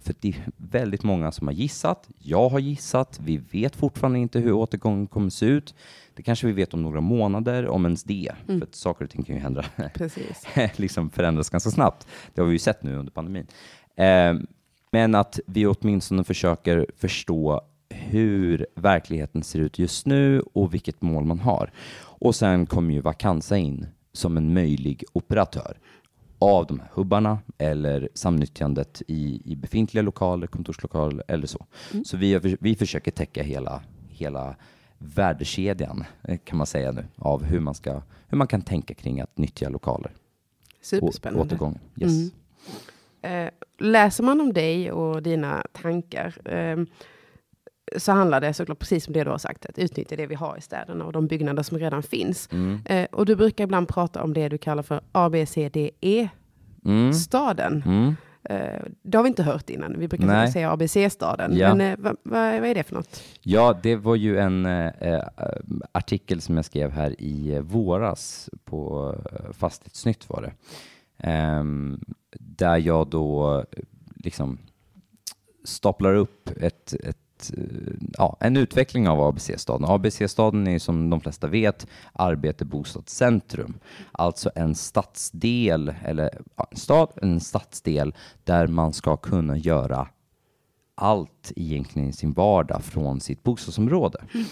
För 0.02 0.16
det 0.20 0.30
är 0.30 0.36
väldigt 0.58 1.04
många 1.04 1.32
som 1.32 1.48
har 1.48 1.54
gissat. 1.54 2.10
Jag 2.20 2.50
har 2.50 2.60
gissat. 2.60 3.20
Vi 3.24 3.38
vet 3.38 3.76
fortfarande 3.76 4.20
inte 4.20 4.40
hur 4.40 4.52
återgången 4.52 5.08
kommer 5.08 5.30
se 5.30 5.46
ut. 5.46 5.76
Det 6.14 6.24
kanske 6.24 6.48
vi 6.48 6.54
vet 6.54 6.74
om 6.74 6.82
några 6.82 7.02
månader, 7.02 7.68
om 7.68 7.86
ens 7.86 8.04
det. 8.04 8.32
Mm. 8.48 8.60
För 8.60 8.68
att 8.68 8.76
saker 8.76 9.06
och 9.06 9.12
ting 9.12 9.24
kan 9.24 9.36
ju 9.36 9.42
hända. 9.42 9.66
Precis. 9.94 10.48
liksom 10.76 11.10
förändras 11.10 11.50
ganska 11.50 11.70
snabbt. 11.70 12.08
Det 12.34 12.42
har 12.42 12.48
vi 12.48 12.54
ju 12.54 12.60
sett 12.60 12.84
nu 12.84 12.96
under 12.96 13.12
pandemin. 13.12 13.48
Um, 13.98 14.48
men 14.92 15.16
att 15.16 15.40
vi 15.46 15.68
åtminstone 15.68 16.24
försöker 16.24 16.86
förstå 16.98 17.62
hur 17.90 18.68
verkligheten 18.76 19.44
ser 19.44 19.60
ut 19.60 19.80
just 19.80 20.06
nu 20.06 20.42
och 20.54 20.74
vilket 20.74 21.02
mål 21.02 21.26
man 21.26 21.40
har. 21.40 21.72
Och 22.02 22.36
sen 22.36 22.66
kommer 22.66 22.94
ju 22.94 23.02
Vakansa 23.02 23.58
in 23.58 23.88
som 24.14 24.38
en 24.38 24.54
möjlig 24.54 25.04
operatör 25.14 25.78
av 26.40 26.66
de 26.66 26.80
här 26.80 26.90
hubbarna 26.94 27.40
eller 27.58 28.10
samnyttjandet 28.14 29.02
i, 29.08 29.42
i 29.46 29.56
befintliga 29.56 30.02
lokaler, 30.02 30.48
kontorslokaler 30.48 31.24
eller 31.28 31.48
så. 31.48 31.66
Mm. 31.92 32.06
Så 32.06 32.18
vi, 32.18 32.58
vi 32.60 32.76
försöker 32.76 33.12
täcka 33.12 33.44
hela, 33.44 33.82
hela 34.10 34.56
värdekedjan 34.98 36.04
eh, 36.24 36.38
kan 36.44 36.58
man 36.58 36.68
säga 36.68 36.92
nu 36.92 37.06
av 37.16 37.44
hur 37.44 37.60
man, 37.60 37.76
ska, 37.76 38.02
hur 38.28 38.38
man 38.38 38.48
kan 38.48 38.62
tänka 38.62 38.94
kring 38.94 39.22
att 39.22 39.38
nyttja 39.38 39.70
lokaler. 39.70 40.12
Superspännande. 40.82 41.46
Återgång. 41.46 41.80
Yes. 41.96 42.12
Mm. 42.12 43.48
Eh, 43.48 43.52
läser 43.78 44.24
man 44.24 44.42
om 44.42 44.54
dig 44.54 44.92
och 44.92 45.24
dina 45.24 45.66
tankar 45.72 46.54
eh, 46.54 46.78
så 47.98 48.12
handlar 48.12 48.42
det 48.42 48.54
såklart 48.54 48.80
precis 48.80 49.04
som 49.04 49.14
det 49.14 49.24
du 49.24 49.30
har 49.30 49.38
sagt, 49.38 49.66
att 49.66 49.80
utnyttja 49.80 50.16
det 50.16 50.28
vi 50.28 50.36
har 50.36 50.58
i 50.58 50.62
städerna 50.62 51.06
och 51.06 51.14
de 51.14 51.28
byggnader 51.28 51.64
som 51.64 51.80
redan 51.80 52.04
finns. 52.04 52.50
Mm. 52.52 52.80
Eh, 52.86 53.08
och 53.12 53.26
du 53.26 53.36
brukar 53.36 53.64
ibland 53.64 53.88
prata 53.88 54.24
om 54.24 54.34
det 54.34 54.50
du 54.50 54.58
kallar 54.58 54.84
för 54.84 55.02
ABCDE-staden. 55.12 57.84
Mm. 57.86 57.86
Mm. 57.86 58.16
Eh, 58.44 58.82
det 59.02 59.18
har 59.18 59.24
vi 59.24 59.28
inte 59.28 59.44
hört 59.44 59.70
innan. 59.70 60.00
Vi 60.00 60.08
brukar 60.08 60.26
Nej. 60.26 60.52
säga 60.52 60.72
ABC-staden. 60.72 61.58
Ja. 61.58 61.76
Men 61.76 61.92
eh, 61.92 61.96
vad, 62.00 62.16
vad, 62.24 62.40
är 62.40 62.76
det 62.76 62.84
för 62.84 62.96
något? 62.96 63.24
Ja, 63.42 63.80
det 63.84 63.96
var 63.96 64.16
ju 64.16 64.38
en 64.38 64.66
eh, 64.66 65.24
artikel 65.92 66.42
som 66.42 66.56
jag 66.56 66.66
skrev 66.66 66.92
här 66.92 67.22
i 67.22 67.60
våras 67.60 68.50
på 68.66 69.16
Fastighetsnytt 69.54 70.30
var 70.30 70.42
det. 70.42 70.54
Ehm, 71.18 72.00
där 72.40 72.78
jag 72.78 73.08
då 73.08 73.66
liksom 74.16 74.58
staplar 75.64 76.14
upp 76.14 76.50
ett, 76.62 76.94
ett 76.94 77.18
Eh, 77.58 77.94
ja, 78.18 78.38
en 78.40 78.58
utveckling 78.58 79.08
av 79.10 79.22
ABC-staden. 79.22 79.86
ABC-staden 79.90 80.68
är 80.68 80.80
som 80.80 81.10
de 81.10 81.22
flesta 81.22 81.48
vet 81.48 81.88
arbete, 82.14 82.66
bostadscentrum. 82.66 83.80
Alltså 84.12 84.52
en 84.56 84.76
stadsdel, 84.76 85.94
eller 86.06 86.30
en 86.72 86.78
stad, 86.78 87.10
en 87.22 87.40
stadsdel 87.40 88.14
där 88.44 88.68
man 88.68 88.94
ska 88.94 89.18
kunna 89.18 89.58
göra 89.58 90.08
allt 90.96 91.52
egentligen 91.56 92.10
i 92.10 92.14
sin 92.14 92.34
vardag 92.34 92.84
från 92.84 93.20
sitt 93.20 93.44
bostadsområde. 93.44 94.20
Um, 94.34 94.46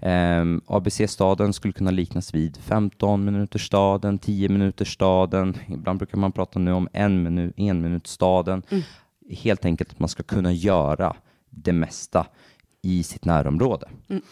ehm, 0.00 0.60
ABC-staden 0.66 1.52
skulle 1.52 1.72
kunna 1.72 1.90
liknas 1.90 2.34
vid 2.34 2.56
15 2.56 3.24
minuters 3.24 3.66
staden, 3.66 4.18
10 4.18 4.48
minuters 4.48 4.94
staden. 4.94 5.56
Ibland 5.68 5.98
brukar 5.98 6.18
man 6.18 6.32
prata 6.32 6.58
nu 6.58 6.72
om 6.72 6.88
en, 6.92 7.22
minu 7.22 7.52
en 7.56 7.82
minut 7.82 8.06
staden. 8.06 8.62
Mm. 8.70 8.82
Helt 9.30 9.64
enkelt 9.64 9.90
att 9.90 9.98
man 9.98 10.08
ska 10.08 10.22
kunna 10.22 10.52
göra 10.52 11.16
det 11.52 11.72
mesta 11.72 12.26
i 12.82 13.02
sitt 13.02 13.24
närområde. 13.24 13.88
Mm. 14.08 14.22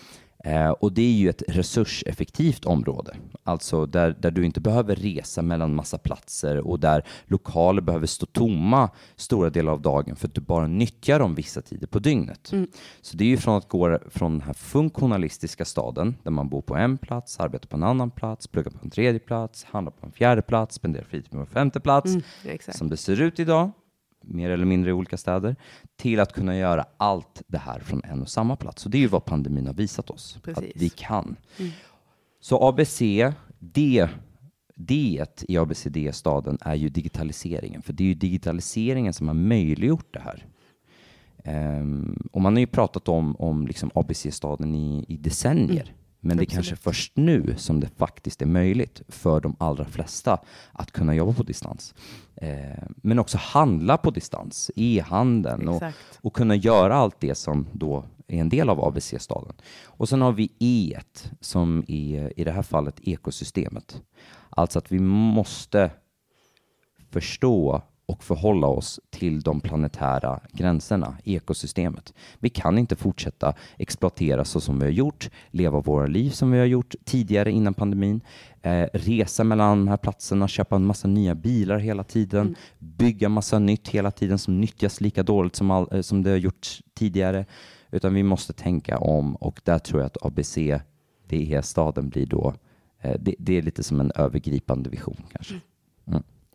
Eh, 0.45 0.71
och 0.71 0.93
det 0.93 1.03
är 1.03 1.13
ju 1.13 1.29
ett 1.29 1.43
resurseffektivt 1.49 2.65
område, 2.65 3.17
alltså 3.45 3.87
där, 3.87 4.17
där 4.21 4.31
du 4.31 4.45
inte 4.45 4.61
behöver 4.61 4.97
resa 4.97 5.43
mellan 5.43 5.75
massa 5.75 5.99
platser 5.99 6.67
och 6.67 6.81
där 6.81 7.05
lokaler 7.25 7.83
behöver 7.83 8.07
stå 8.07 8.27
tomma 8.27 8.91
stora 9.17 9.51
delar 9.51 9.73
av 9.73 9.83
dagen 9.83 10.17
för 10.17 10.29
att 10.29 10.35
du 10.35 10.41
bara 10.41 10.67
nyttjar 10.67 11.19
dem 11.19 11.35
vissa 11.35 11.63
tider 11.63 11.87
på 11.87 11.99
dygnet. 11.99 12.53
Mm. 12.53 12.69
Så 13.01 13.17
det 13.17 13.25
är 13.25 13.29
ju 13.29 13.37
från 13.37 13.57
att 13.57 13.69
gå 13.69 13.99
från 14.11 14.33
den 14.33 14.41
här 14.41 14.53
funktionalistiska 14.53 15.65
staden 15.65 16.17
där 16.23 16.31
man 16.31 16.49
bor 16.49 16.63
på 16.63 16.77
en 16.77 16.99
plats, 16.99 17.41
arbetar 17.41 17.69
på 17.69 17.77
en 17.77 17.83
annan 17.83 18.11
plats, 18.11 18.47
pluggar 18.47 18.71
på 18.71 18.79
en 18.83 18.91
tredje 18.91 19.21
plats, 19.21 19.65
handlar 19.65 19.93
på 19.93 20.07
en 20.07 20.13
fjärde 20.13 20.43
plats, 20.43 20.75
spenderar 20.75 21.05
fritid 21.05 21.31
på 21.31 21.39
en 21.39 21.47
femte 21.47 21.81
plats, 21.81 22.07
mm, 22.07 22.59
som 22.73 22.91
det 22.91 22.97
ser 22.97 23.21
ut 23.21 23.41
idag 23.41 23.71
mer 24.31 24.51
eller 24.51 24.65
mindre 24.65 24.91
i 24.91 24.93
olika 24.93 25.17
städer, 25.17 25.57
till 25.97 26.21
att 26.21 26.33
kunna 26.33 26.57
göra 26.57 26.85
allt 26.97 27.43
det 27.47 27.59
här 27.59 27.81
från 27.81 28.03
en 28.05 28.23
och 28.23 28.29
samma 28.29 28.57
plats. 28.57 28.85
Och 28.85 28.91
det 28.91 28.99
är 28.99 29.01
ju 29.01 29.07
vad 29.07 29.25
pandemin 29.25 29.67
har 29.67 29.75
visat 29.75 30.11
oss, 30.11 30.39
Precis. 30.43 30.71
att 30.71 30.83
vi 30.83 30.89
kan. 30.89 31.37
Mm. 31.59 31.71
Så 32.41 32.69
ABC, 32.69 33.03
D, 33.59 34.09
D 34.75 35.25
i 35.49 35.59
ABCD-staden 35.59 36.59
är 36.61 36.75
ju 36.75 36.89
digitaliseringen, 36.89 37.83
för 37.83 37.93
det 37.93 38.05
är 38.05 38.09
ju 38.09 38.15
digitaliseringen 38.15 39.13
som 39.13 39.29
har 39.29 39.35
möjliggjort 39.35 40.15
det 40.15 40.21
här. 40.21 40.47
Um, 41.45 42.29
och 42.33 42.41
man 42.41 42.55
har 42.55 42.61
ju 42.61 42.67
pratat 42.67 43.09
om, 43.09 43.37
om 43.37 43.67
liksom 43.67 43.91
ABC-staden 43.95 44.75
i, 44.75 45.05
i 45.09 45.17
decennier. 45.17 45.83
Mm. 45.83 46.00
Men 46.21 46.37
det 46.37 46.43
är 46.43 46.47
kanske 46.47 46.77
först 46.77 47.17
nu 47.17 47.55
som 47.57 47.81
det 47.81 47.89
faktiskt 47.97 48.43
är 48.43 48.47
möjligt 48.47 49.03
för 49.09 49.41
de 49.41 49.57
allra 49.59 49.85
flesta 49.85 50.39
att 50.73 50.93
kunna 50.93 51.15
jobba 51.15 51.33
på 51.33 51.43
distans. 51.43 51.95
Eh, 52.37 52.83
men 52.97 53.19
också 53.19 53.39
handla 53.39 53.97
på 53.97 54.11
distans, 54.11 54.71
e-handeln 54.77 55.69
och, 55.69 55.83
och 56.21 56.35
kunna 56.35 56.55
göra 56.55 56.95
allt 56.95 57.21
det 57.21 57.35
som 57.35 57.67
då 57.73 58.05
är 58.29 58.41
en 58.41 58.49
del 58.49 58.69
av 58.69 58.85
ABC-staden. 58.85 59.55
Och 59.85 60.09
sen 60.09 60.23
har 60.23 60.33
vi 60.33 60.53
E 60.59 61.01
som 61.41 61.85
är 61.89 62.41
i 62.41 62.45
det 62.45 62.53
här 62.53 62.63
fallet 62.63 63.01
ekosystemet. 63.01 64.03
Alltså 64.51 64.79
att 64.79 64.93
vi 64.93 64.99
måste 64.99 65.91
förstå 67.11 67.83
och 68.11 68.25
förhålla 68.25 68.67
oss 68.67 69.01
till 69.11 69.41
de 69.41 69.61
planetära 69.61 70.41
gränserna, 70.53 71.17
ekosystemet. 71.25 72.15
Vi 72.39 72.49
kan 72.49 72.79
inte 72.79 72.97
fortsätta 72.97 73.55
exploatera 73.79 74.45
så 74.45 74.61
som 74.61 74.79
vi 74.79 74.85
har 74.85 74.93
gjort, 74.93 75.31
leva 75.51 75.81
våra 75.81 76.07
liv 76.07 76.31
som 76.31 76.51
vi 76.51 76.59
har 76.59 76.67
gjort 76.67 76.95
tidigare 77.05 77.51
innan 77.51 77.75
pandemin, 77.75 78.21
eh, 78.63 78.87
resa 78.93 79.45
mellan 79.45 79.79
de 79.79 79.89
här 79.89 79.97
platserna, 79.97 80.49
köpa 80.49 80.77
en 80.77 80.87
massa 80.87 81.09
nya 81.09 81.35
bilar 81.35 81.79
hela 81.79 82.05
tiden, 82.05 82.41
mm. 82.41 82.55
bygga 82.79 83.29
massa 83.29 83.59
nytt 83.59 83.89
hela 83.89 84.11
tiden 84.11 84.39
som 84.39 84.61
nyttjas 84.61 85.01
lika 85.01 85.23
dåligt 85.23 85.57
som, 85.57 85.71
all, 85.71 85.89
eh, 85.93 86.01
som 86.01 86.23
det 86.23 86.31
har 86.31 86.37
gjorts 86.37 86.83
tidigare. 86.95 87.45
Utan 87.91 88.15
vi 88.15 88.23
måste 88.23 88.53
tänka 88.53 88.99
om 88.99 89.37
och 89.37 89.61
där 89.65 89.79
tror 89.79 90.01
jag 90.01 90.07
att 90.07 90.27
ABC, 90.27 90.57
det 91.29 91.55
är 91.55 91.63
staden 91.63 92.09
blir 92.09 92.27
då, 92.27 92.55
eh, 93.01 93.17
det, 93.21 93.35
det, 93.39 93.59
är 93.59 93.63
lite 93.63 93.83
som 93.83 94.01
en 94.01 94.13
övergripande 94.15 94.91
vision 94.91 95.23
kanske. 95.33 95.55
Mm. 95.55 95.63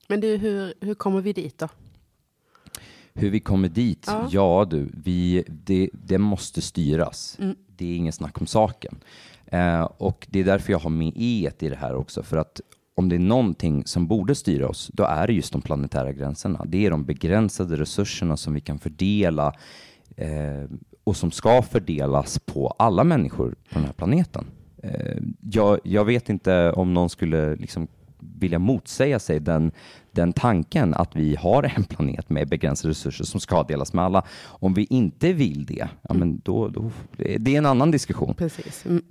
Men 0.08 0.20
du, 0.20 0.38
hur, 0.38 0.74
hur 0.82 0.94
kommer 0.94 1.22
vi 1.22 1.34
dit 1.34 1.58
då? 1.58 1.68
Hur 3.14 3.30
vi 3.30 3.40
kommer 3.40 3.70
dit? 3.70 4.04
Ja, 4.08 4.28
ja 4.32 4.68
du, 4.70 4.90
vi, 4.94 5.44
det, 5.48 5.90
det 5.94 6.18
måste 6.18 6.62
styras. 6.62 7.38
Mm. 7.40 7.56
Det 7.68 7.86
är 7.86 7.98
ingen 7.98 8.14
snack 8.14 8.42
om 8.42 8.48
saken. 8.48 8.98
Eh, 9.46 9.84
och 9.84 10.28
det 10.30 10.40
är 10.40 10.44
därför 10.44 10.72
jag 10.72 10.80
har 10.80 10.90
med 10.90 11.14
E 11.16 11.52
i 11.60 11.70
det 11.70 11.76
här 11.76 11.96
också, 11.96 12.24
för 12.24 12.38
att 12.38 12.62
om 12.96 13.10
det 13.10 13.16
är 13.16 13.20
någonting 13.20 13.86
som 13.86 14.08
borde 14.08 14.36
styra 14.36 14.70
oss, 14.70 14.92
då 14.94 15.04
är 15.04 15.28
det 15.28 15.34
just 15.34 15.52
de 15.52 15.62
planetära 15.62 16.12
gränserna. 16.12 16.66
Det 16.66 16.86
är 16.86 16.92
de 16.92 17.06
begränsade 17.06 17.76
resurserna 17.76 18.38
som 18.38 18.54
vi 18.54 18.62
kan 18.62 18.80
fördela 18.80 19.54
eh, 20.18 20.64
och 21.04 21.18
som 21.18 21.32
ska 21.32 21.62
fördelas 21.62 22.40
på 22.40 22.68
alla 22.68 23.04
människor 23.04 23.50
på 23.50 23.80
den 23.80 23.86
här 23.86 23.94
planeten. 23.94 24.46
Eh, 24.84 25.18
jag, 25.42 25.80
jag, 25.84 26.06
vet 26.06 26.30
inte 26.30 26.72
om 26.72 26.94
någon 26.94 27.10
skulle 27.10 27.56
liksom 27.56 27.88
vilja 28.40 28.60
motsäga 28.60 29.20
sig 29.20 29.40
den, 29.40 29.72
den 30.12 30.34
tanken 30.34 30.94
att 30.94 31.16
vi 31.16 31.36
har 31.36 31.64
en 31.64 31.84
planet 31.90 32.30
med 32.30 32.50
begränsade 32.50 32.90
resurser 32.90 33.24
som 33.24 33.40
ska 33.40 33.64
delas 33.64 33.94
med 33.94 34.06
alla. 34.06 34.26
Om 34.44 34.74
vi 34.74 34.88
inte 34.90 35.34
vill 35.34 35.66
det, 35.66 35.88
ja, 36.02 36.14
men 36.14 36.42
då, 36.44 36.68
då, 36.68 36.92
det 37.18 37.54
är 37.54 37.58
en 37.58 37.66
annan 37.66 37.92
diskussion. 37.92 38.36
Precis. 38.36 38.86
Mm. 38.86 39.04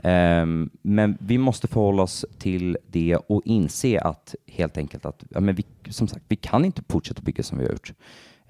Um, 0.42 0.70
men 0.82 1.18
vi 1.20 1.38
måste 1.38 1.68
förhålla 1.68 2.02
oss 2.02 2.24
till 2.38 2.78
det 2.86 3.16
och 3.16 3.42
inse 3.44 4.00
att 4.00 4.34
helt 4.46 4.78
enkelt 4.78 5.06
att 5.06 5.24
ja, 5.30 5.40
men 5.40 5.54
vi, 5.54 5.64
som 5.90 6.08
sagt, 6.08 6.24
vi 6.28 6.36
kan 6.36 6.64
inte 6.64 6.82
fortsätta 6.88 7.22
bygga 7.22 7.42
som 7.42 7.58
vi 7.58 7.64
har 7.64 7.72
gjort. 7.72 7.92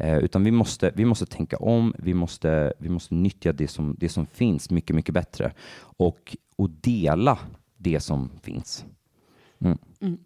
Uh, 0.05 0.19
utan 0.19 0.45
vi 0.45 0.51
måste, 0.51 0.93
vi 0.95 1.05
måste 1.05 1.27
tänka 1.27 1.57
om, 1.57 1.95
vi 1.99 2.15
måste, 2.15 2.73
vi 2.79 2.89
måste 2.89 3.15
nyttja 3.15 3.53
det 3.53 3.69
som, 3.69 3.97
det 3.99 4.09
som 4.09 4.27
finns 4.27 4.71
mycket, 4.71 4.97
mycket 4.97 5.15
bättre 5.15 5.53
och, 5.97 6.37
och 6.57 6.71
dela 6.71 7.39
det 7.77 8.01
som 8.01 8.31
finns. 8.43 8.85
Mm. 9.61 9.79
Mm. 10.01 10.19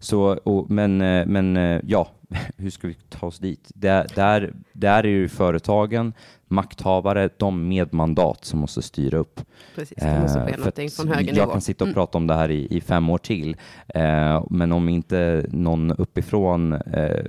Så, 0.00 0.36
och, 0.36 0.70
men, 0.70 1.00
eh, 1.00 1.26
men 1.26 1.56
eh, 1.56 1.80
ja, 1.86 2.08
hur 2.56 2.70
ska 2.70 2.88
vi 2.88 2.94
ta 2.94 3.26
oss 3.26 3.38
dit? 3.38 3.70
Där, 3.74 4.06
där, 4.14 4.54
där 4.72 5.06
är 5.06 5.22
det 5.22 5.28
företagen, 5.28 6.12
makthavare, 6.48 7.30
de 7.36 7.68
med 7.68 7.94
mandat 7.94 8.44
som 8.44 8.60
måste 8.60 8.82
styra 8.82 9.18
upp. 9.18 9.40
Precis, 9.74 9.98
det 9.98 10.20
måste 10.20 10.40
ske 10.40 10.50
eh, 10.50 10.58
någonting 10.58 10.90
från 10.90 11.08
höger 11.08 11.36
Jag 11.36 11.52
kan 11.52 11.60
sitta 11.60 11.84
och 11.84 11.88
mm. 11.88 11.94
prata 11.94 12.18
om 12.18 12.26
det 12.26 12.34
här 12.34 12.50
i, 12.50 12.76
i 12.76 12.80
fem 12.80 13.10
år 13.10 13.18
till, 13.18 13.56
eh, 13.88 14.44
men 14.50 14.72
om 14.72 14.88
inte 14.88 15.46
någon 15.48 15.90
uppifrån 15.90 16.72
eh, 16.72 17.24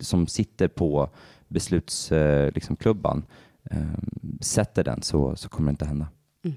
som 0.00 0.26
sitter 0.26 0.68
på 0.68 1.10
beslutsklubban 1.48 3.24
eh, 3.70 3.78
liksom 3.78 3.96
sätter 4.40 4.84
den 4.84 5.02
så, 5.02 5.36
så 5.36 5.48
kommer 5.48 5.66
det 5.68 5.70
inte 5.70 5.84
hända. 5.84 6.08
Mm. 6.44 6.56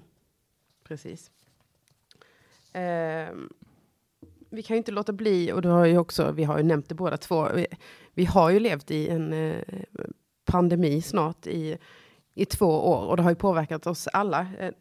Precis. 0.87 1.31
Um 2.73 3.49
vi 4.49 4.63
kan 4.63 4.75
ju 4.75 4.77
inte 4.77 4.91
låta 4.91 5.13
bli, 5.13 5.51
och 5.51 5.61
det 5.61 5.69
har 5.69 5.85
ju 5.85 5.97
också, 5.97 6.31
vi 6.31 6.43
har 6.43 6.57
ju 6.57 6.63
nämnt 6.63 6.89
det 6.89 6.95
båda 6.95 7.17
två, 7.17 7.47
vi, 7.55 7.67
vi 8.13 8.25
har 8.25 8.49
ju 8.49 8.59
levt 8.59 8.91
i 8.91 9.09
en 9.09 9.33
eh, 9.33 9.63
pandemi 10.45 11.01
snart 11.01 11.47
i, 11.47 11.77
i 12.33 12.45
två 12.45 12.65
år 12.65 13.07
och 13.07 13.17
det 13.17 13.23
har 13.23 13.29
ju 13.29 13.35
påverkat 13.35 13.87
oss 13.87 14.07
alla. 14.07 14.47
Eh, 14.59 14.71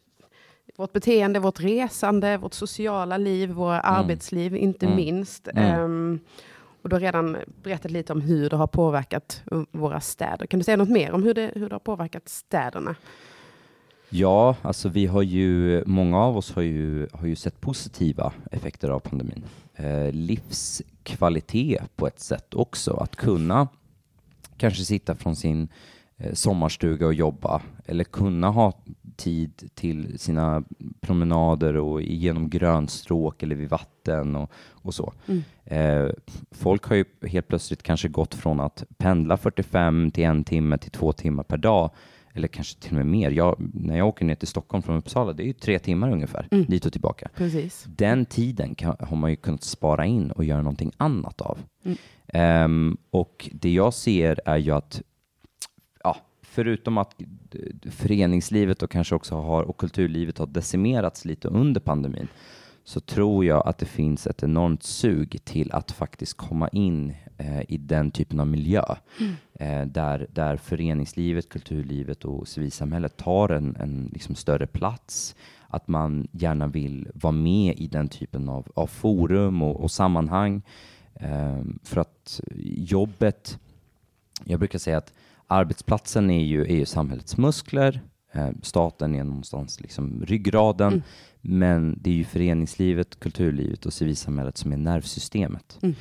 vårt 0.76 0.92
beteende, 0.92 1.40
vårt 1.40 1.60
resande, 1.60 2.36
vårt 2.36 2.54
sociala 2.54 3.16
liv, 3.16 3.50
våra 3.50 3.80
mm. 3.80 3.94
arbetsliv 3.94 4.56
inte 4.56 4.86
mm. 4.86 4.96
minst. 4.96 5.48
Um, 5.54 6.20
och 6.82 6.88
du 6.88 6.96
har 6.96 7.00
redan 7.00 7.36
berättat 7.62 7.90
lite 7.90 8.12
om 8.12 8.20
hur 8.20 8.50
det 8.50 8.56
har 8.56 8.66
påverkat 8.66 9.42
våra 9.70 10.00
städer. 10.00 10.46
Kan 10.46 10.60
du 10.60 10.64
säga 10.64 10.76
något 10.76 10.88
mer 10.88 11.12
om 11.12 11.22
hur 11.22 11.34
det, 11.34 11.52
hur 11.54 11.68
det 11.68 11.74
har 11.74 11.80
påverkat 11.80 12.28
städerna? 12.28 12.96
Ja, 14.10 14.56
alltså 14.62 14.88
vi 14.88 15.06
har 15.06 15.22
ju, 15.22 15.82
många 15.86 16.18
av 16.18 16.36
oss 16.36 16.52
har 16.52 16.62
ju, 16.62 17.08
har 17.12 17.26
ju 17.26 17.36
sett 17.36 17.60
positiva 17.60 18.32
effekter 18.50 18.88
av 18.88 19.00
pandemin. 19.00 19.44
Eh, 19.74 20.12
livskvalitet 20.12 21.96
på 21.96 22.06
ett 22.06 22.20
sätt 22.20 22.54
också, 22.54 22.92
att 22.94 23.16
kunna 23.16 23.68
kanske 24.56 24.84
sitta 24.84 25.14
från 25.14 25.36
sin 25.36 25.68
eh, 26.16 26.32
sommarstuga 26.32 27.06
och 27.06 27.14
jobba 27.14 27.62
eller 27.86 28.04
kunna 28.04 28.48
ha 28.48 28.72
tid 29.16 29.70
till 29.74 30.18
sina 30.18 30.64
promenader 31.00 31.76
och 31.76 32.02
genom 32.02 32.50
grönstråk 32.50 33.42
eller 33.42 33.56
vid 33.56 33.68
vatten 33.68 34.36
och, 34.36 34.50
och 34.70 34.94
så. 34.94 35.12
Mm. 35.26 35.42
Eh, 35.64 36.10
folk 36.50 36.84
har 36.84 36.96
ju 36.96 37.04
helt 37.22 37.48
plötsligt 37.48 37.82
kanske 37.82 38.08
gått 38.08 38.34
från 38.34 38.60
att 38.60 38.84
pendla 38.98 39.36
45 39.36 40.10
till 40.10 40.24
en 40.24 40.44
timme 40.44 40.78
till 40.78 40.90
två 40.90 41.12
timmar 41.12 41.42
per 41.42 41.56
dag 41.56 41.90
eller 42.34 42.48
kanske 42.48 42.80
till 42.80 42.90
och 42.90 42.96
med 42.96 43.06
mer. 43.06 43.30
Jag, 43.30 43.56
när 43.74 43.98
jag 43.98 44.08
åker 44.08 44.24
ner 44.24 44.34
till 44.34 44.48
Stockholm 44.48 44.82
från 44.82 44.96
Uppsala, 44.96 45.32
det 45.32 45.42
är 45.42 45.46
ju 45.46 45.52
tre 45.52 45.78
timmar 45.78 46.12
ungefär, 46.12 46.48
mm. 46.50 46.64
dit 46.64 46.86
och 46.86 46.92
tillbaka. 46.92 47.28
Precis. 47.34 47.86
Den 47.88 48.26
tiden 48.26 48.74
kan, 48.74 48.96
har 49.00 49.16
man 49.16 49.30
ju 49.30 49.36
kunnat 49.36 49.62
spara 49.62 50.06
in 50.06 50.30
och 50.30 50.44
göra 50.44 50.62
någonting 50.62 50.92
annat 50.96 51.40
av. 51.40 51.58
Mm. 51.84 52.64
Um, 52.64 52.96
och 53.10 53.50
det 53.52 53.72
jag 53.72 53.94
ser 53.94 54.40
är 54.44 54.56
ju 54.56 54.70
att, 54.70 55.02
ja, 56.04 56.16
förutom 56.42 56.98
att 56.98 57.14
föreningslivet 57.90 58.82
och 58.82 58.90
kanske 58.90 59.14
också 59.14 59.34
har, 59.34 59.62
och 59.62 59.76
kulturlivet 59.76 60.38
har 60.38 60.46
decimerats 60.46 61.24
lite 61.24 61.48
under 61.48 61.80
pandemin, 61.80 62.28
så 62.84 63.00
tror 63.00 63.44
jag 63.44 63.66
att 63.66 63.78
det 63.78 63.86
finns 63.86 64.26
ett 64.26 64.42
enormt 64.42 64.82
sug 64.82 65.44
till 65.44 65.72
att 65.72 65.90
faktiskt 65.90 66.36
komma 66.36 66.68
in 66.68 67.14
eh, 67.38 67.62
i 67.68 67.76
den 67.76 68.10
typen 68.10 68.40
av 68.40 68.46
miljö 68.46 68.84
mm. 69.20 69.34
eh, 69.54 69.86
där, 69.86 70.26
där 70.32 70.56
föreningslivet, 70.56 71.48
kulturlivet 71.48 72.24
och 72.24 72.48
civilsamhället 72.48 73.16
tar 73.16 73.48
en, 73.48 73.76
en 73.76 74.10
liksom 74.12 74.34
större 74.34 74.66
plats. 74.66 75.34
Att 75.68 75.88
man 75.88 76.28
gärna 76.32 76.66
vill 76.66 77.08
vara 77.14 77.32
med 77.32 77.74
i 77.78 77.86
den 77.86 78.08
typen 78.08 78.48
av, 78.48 78.66
av 78.74 78.86
forum 78.86 79.62
och, 79.62 79.80
och 79.80 79.90
sammanhang. 79.90 80.62
Eh, 81.14 81.62
för 81.82 82.00
att 82.00 82.40
jobbet, 82.76 83.58
jag 84.44 84.58
brukar 84.58 84.78
säga 84.78 84.98
att 84.98 85.12
arbetsplatsen 85.46 86.30
är 86.30 86.44
ju, 86.44 86.62
är 86.62 86.76
ju 86.76 86.86
samhällets 86.86 87.36
muskler. 87.36 88.00
Eh, 88.32 88.50
staten 88.62 89.14
är 89.14 89.24
någonstans 89.24 89.80
liksom 89.80 90.24
ryggraden. 90.26 90.92
Mm. 90.92 91.02
Men 91.40 91.98
det 92.00 92.10
är 92.10 92.14
ju 92.14 92.24
föreningslivet, 92.24 93.20
kulturlivet 93.20 93.86
och 93.86 93.92
civilsamhället 93.92 94.56
som 94.56 94.72
är 94.72 94.76
nervsystemet. 94.76 95.78
Mm. 95.82 95.94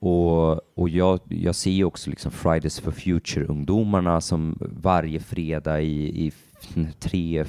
Och, 0.00 0.60
och 0.78 0.88
jag, 0.88 1.20
jag 1.28 1.54
ser 1.54 1.70
ju 1.70 1.84
också 1.84 2.10
liksom 2.10 2.30
Fridays 2.30 2.80
for 2.80 2.92
Future-ungdomarna 2.92 4.20
som 4.20 4.58
varje 4.60 5.20
fredag 5.20 5.80
i, 5.80 6.26
i 6.26 6.32
tre 6.98 7.44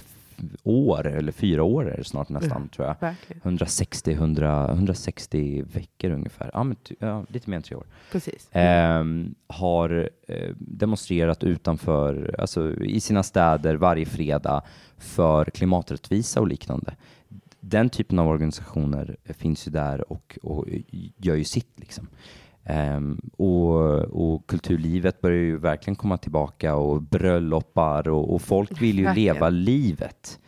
år, 0.64 1.08
eller 1.08 1.32
fyra 1.32 1.64
år 1.64 1.92
är 1.92 1.98
det 1.98 2.04
snart 2.04 2.30
nästan, 2.30 2.58
mm, 2.58 2.70
tror 2.70 2.88
jag. 2.88 3.16
160, 3.44 4.12
100, 4.12 4.72
160 4.72 5.64
veckor 5.74 6.12
ungefär, 6.12 6.50
ja, 6.54 6.64
men, 6.64 6.78
ja, 7.00 7.26
lite 7.30 7.50
mer 7.50 7.58
än 7.58 7.64
tre 7.64 7.76
år. 7.76 7.86
Precis. 8.12 8.56
Eh, 8.56 9.04
har 9.48 10.10
demonstrerat 10.58 11.44
utanför, 11.44 12.36
alltså 12.40 12.76
i 12.76 13.00
sina 13.00 13.24
städer 13.24 13.76
varje 13.76 14.06
fredag 14.06 14.62
för 14.98 15.46
klimaträttvisa 15.46 16.40
och 16.40 16.48
liknande 16.48 16.96
den 17.60 17.90
typen 17.90 18.20
av 18.20 18.28
organisationer 18.28 19.18
finns 19.24 19.68
ju 19.68 19.72
där 19.72 20.12
och, 20.12 20.40
och 20.42 20.66
gör 21.18 21.36
ju 21.36 21.44
sitt. 21.44 21.74
Liksom. 21.76 22.08
Um, 22.70 23.22
och, 23.38 23.76
och, 24.00 24.48
kulturlivet 24.48 25.22
börjar 25.22 25.38
ju 25.38 25.58
verkligen 25.58 25.96
komma 25.96 26.18
tillbaka 26.18 26.76
och 26.76 27.02
bröllopar 27.02 28.08
och, 28.08 28.34
och 28.34 28.42
folk 28.42 28.82
vill 28.82 28.98
ju 28.98 29.04
verkligen. 29.04 29.34
leva 29.36 29.50
livet. 29.50 30.40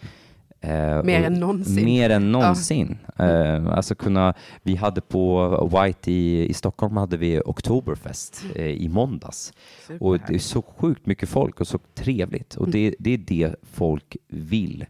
Uh, 0.65 1.03
mer 1.03 1.23
än 1.23 1.33
någonsin. 1.33 1.85
Mer 1.85 2.09
än 2.09 2.31
någonsin. 2.31 2.97
Ja. 3.15 3.57
Uh, 3.57 3.67
alltså 3.67 3.95
kunna, 3.95 4.33
vi 4.63 4.75
hade 4.75 5.01
på 5.01 5.69
White 5.73 6.11
i, 6.11 6.49
i 6.49 6.53
Stockholm 6.53 6.97
hade 6.97 7.17
vi 7.17 7.41
Oktoberfest 7.45 8.45
uh, 8.55 8.65
i 8.65 8.89
måndags. 8.89 9.53
Super 9.87 10.05
och 10.05 10.19
det 10.27 10.35
är 10.35 10.39
så 10.39 10.61
sjukt 10.61 11.05
mycket 11.05 11.29
folk 11.29 11.61
och 11.61 11.67
så 11.67 11.79
trevligt. 11.93 12.55
Och 12.55 12.67
mm. 12.67 12.71
det, 12.71 12.95
det 12.99 13.13
är 13.13 13.17
det 13.17 13.55
folk 13.73 14.17
vill. 14.27 14.85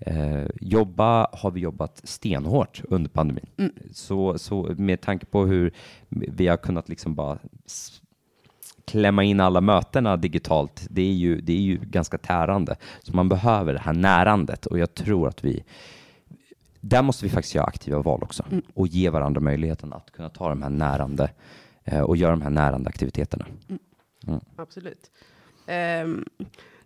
Eh, 0.00 0.46
jobba 0.60 1.28
har 1.32 1.50
vi 1.50 1.60
jobbat 1.60 2.00
stenhårt 2.04 2.82
under 2.88 3.10
pandemin. 3.10 3.46
Mm. 3.56 3.72
Så, 3.92 4.38
så 4.38 4.74
med 4.78 5.00
tanke 5.00 5.26
på 5.26 5.46
hur 5.46 5.72
vi 6.08 6.48
har 6.48 6.56
kunnat 6.56 6.88
liksom 6.88 7.14
bara 7.14 7.38
klämma 8.84 9.24
in 9.24 9.40
alla 9.40 9.60
mötena 9.60 10.16
digitalt, 10.16 10.86
det 10.90 11.02
är 11.02 11.12
ju, 11.12 11.40
det 11.40 11.52
är 11.52 11.60
ju 11.60 11.78
ganska 11.78 12.18
tärande. 12.18 12.76
Så 13.02 13.16
man 13.16 13.28
behöver 13.28 13.72
det 13.72 13.80
här 13.80 13.92
närandet 13.92 14.66
och 14.66 14.78
jag 14.78 14.94
tror 14.94 15.28
att 15.28 15.44
vi 15.44 15.64
där 16.80 17.02
måste 17.02 17.24
vi 17.24 17.30
faktiskt 17.30 17.54
göra 17.54 17.66
aktiva 17.66 18.02
val 18.02 18.22
också 18.22 18.44
mm. 18.50 18.62
och 18.74 18.86
ge 18.86 19.10
varandra 19.10 19.40
möjligheten 19.40 19.92
att 19.92 20.10
kunna 20.12 20.28
ta 20.28 20.48
de 20.48 20.62
här 20.62 20.70
närande 20.70 21.30
eh, 21.84 22.00
och 22.00 22.16
göra 22.16 22.30
de 22.30 22.42
här 22.42 22.50
närande 22.50 22.88
aktiviteterna. 22.88 23.46
Absolut. 24.56 25.10
Ehm, 25.66 26.24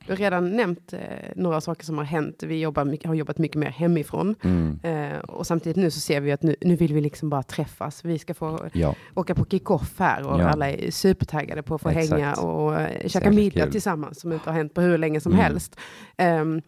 du 0.07 0.13
har 0.13 0.17
redan 0.17 0.57
nämnt 0.57 0.93
eh, 0.93 0.99
några 1.37 1.61
saker 1.61 1.85
som 1.85 1.99
har 1.99 2.05
hänt. 2.05 2.43
Vi 2.43 2.61
jobbar 2.61 3.07
har 3.07 3.15
jobbat 3.15 3.39
mycket 3.39 3.57
mer 3.57 3.71
hemifrån. 3.71 4.35
Mm. 4.45 4.79
Eh, 4.83 5.19
och 5.19 5.47
samtidigt 5.47 5.77
nu 5.77 5.91
så 5.91 6.01
ser 6.01 6.21
vi 6.21 6.33
att 6.33 6.43
nu, 6.43 6.57
nu 6.61 6.77
vill 6.77 6.95
vi 6.95 7.01
liksom 7.01 7.31
bara 7.31 7.43
träffas. 7.43 8.05
Vi 8.05 8.19
ska 8.19 8.35
få 8.35 8.69
Ja, 8.73 8.95
åka 9.15 9.35
på 9.35 9.45
kick-off 9.45 9.95
här 9.99 10.27
och 10.27 10.41
Ja. 10.41 10.49
alla 10.49 10.71
är 10.71 10.91
supertaggade 10.91 11.63
på 11.63 11.75
att 11.75 11.81
få 11.83 11.89
Exakt. 11.89 12.11
hänga 12.13 12.35
och 12.35 12.81
eh, 12.81 13.09
käka 13.09 13.31
middag 13.31 13.63
kul. 13.65 13.73
tillsammans 13.73 14.21
som 14.21 14.33
inte 14.33 14.51
har 14.51 14.57
hänt 14.57 14.75
på 14.75 14.81
hur 14.81 14.99
länge 14.99 15.21
som 15.21 15.33
Mm. 15.33 15.45
helst. 15.45 15.77
Men 16.17 16.63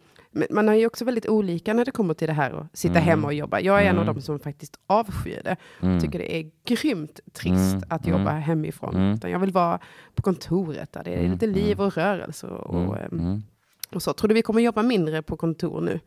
man 0.49 0.69
är 0.69 0.73
ju 0.73 0.85
också 0.87 1.05
väldigt 1.05 1.27
olika 1.27 1.73
när 1.73 1.85
det 1.85 1.91
kommer 1.91 2.13
till 2.13 2.27
det 2.27 2.33
här 2.33 2.51
att 2.51 2.77
sitta 2.77 2.93
Mm. 2.93 3.03
hemma 3.03 3.27
och 3.27 3.33
jobba. 3.33 3.59
Jag 3.59 3.81
är 3.81 3.89
en 3.89 3.95
av 3.97 4.03
Mm. 4.03 4.13
dem 4.13 4.21
som 4.21 4.39
faktiskt 4.39 4.79
avskyr 4.87 5.41
det. 5.43 5.55
mm. 5.81 5.99
Tycker 5.99 6.19
det 6.19 6.35
är 6.35 6.51
grymt 6.65 7.19
trist 7.33 7.73
Mm. 7.75 7.83
att 7.89 8.07
Mm. 8.07 8.19
jobba 8.19 8.31
hemifrån. 8.31 8.95
Mm. 8.95 9.13
Utan 9.13 9.31
jag 9.31 9.39
vill 9.39 9.51
vara 9.51 9.79
på 10.15 10.21
kontoret 10.21 10.91
där 10.93 11.03
det 11.03 11.13
är 11.13 11.19
Mm. 11.19 11.31
lite 11.31 11.47
liv 11.47 11.81
och 11.81 11.93
rörelse. 11.97 12.47
Och, 12.47 12.75
Mm. 12.75 12.93
ehm, 13.11 13.19
Mm. 13.19 13.43
och 13.93 14.01
så. 14.03 14.13
Tror 14.13 14.27
du 14.27 14.33
vi 14.33 14.41
kommer 14.41 14.61
jobba 14.61 14.83
mindre 14.83 15.21
på 15.21 15.37
kontor 15.37 15.81
nu? 15.81 15.99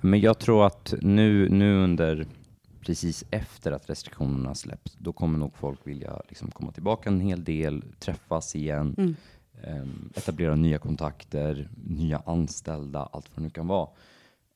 Men 0.00 0.20
jag 0.20 0.38
tror 0.38 0.66
att 0.66 0.94
nu, 1.00 1.48
nu 1.48 1.82
under, 1.84 2.26
precis 2.80 3.24
efter 3.30 3.72
att 3.72 3.90
restriktionerna 3.90 4.54
släpps, 4.54 4.92
då 4.98 5.12
kommer 5.12 5.38
nog 5.38 5.52
folk 5.56 5.80
vilja 5.86 6.20
liksom 6.28 6.50
komma 6.50 6.72
tillbaka 6.72 7.10
en 7.10 7.20
hel 7.20 7.44
del, 7.44 7.84
träffas 7.98 8.56
igen, 8.56 9.16
Mm. 9.66 9.78
ehm, 9.82 10.10
etablera 10.14 10.54
nya 10.56 10.78
kontakter, 10.78 11.68
nya 11.84 12.22
anställda, 12.26 13.08
allt 13.12 13.30
vad 13.30 13.38
det 13.38 13.42
nu 13.42 13.50
kan 13.50 13.66
vara. 13.66 13.88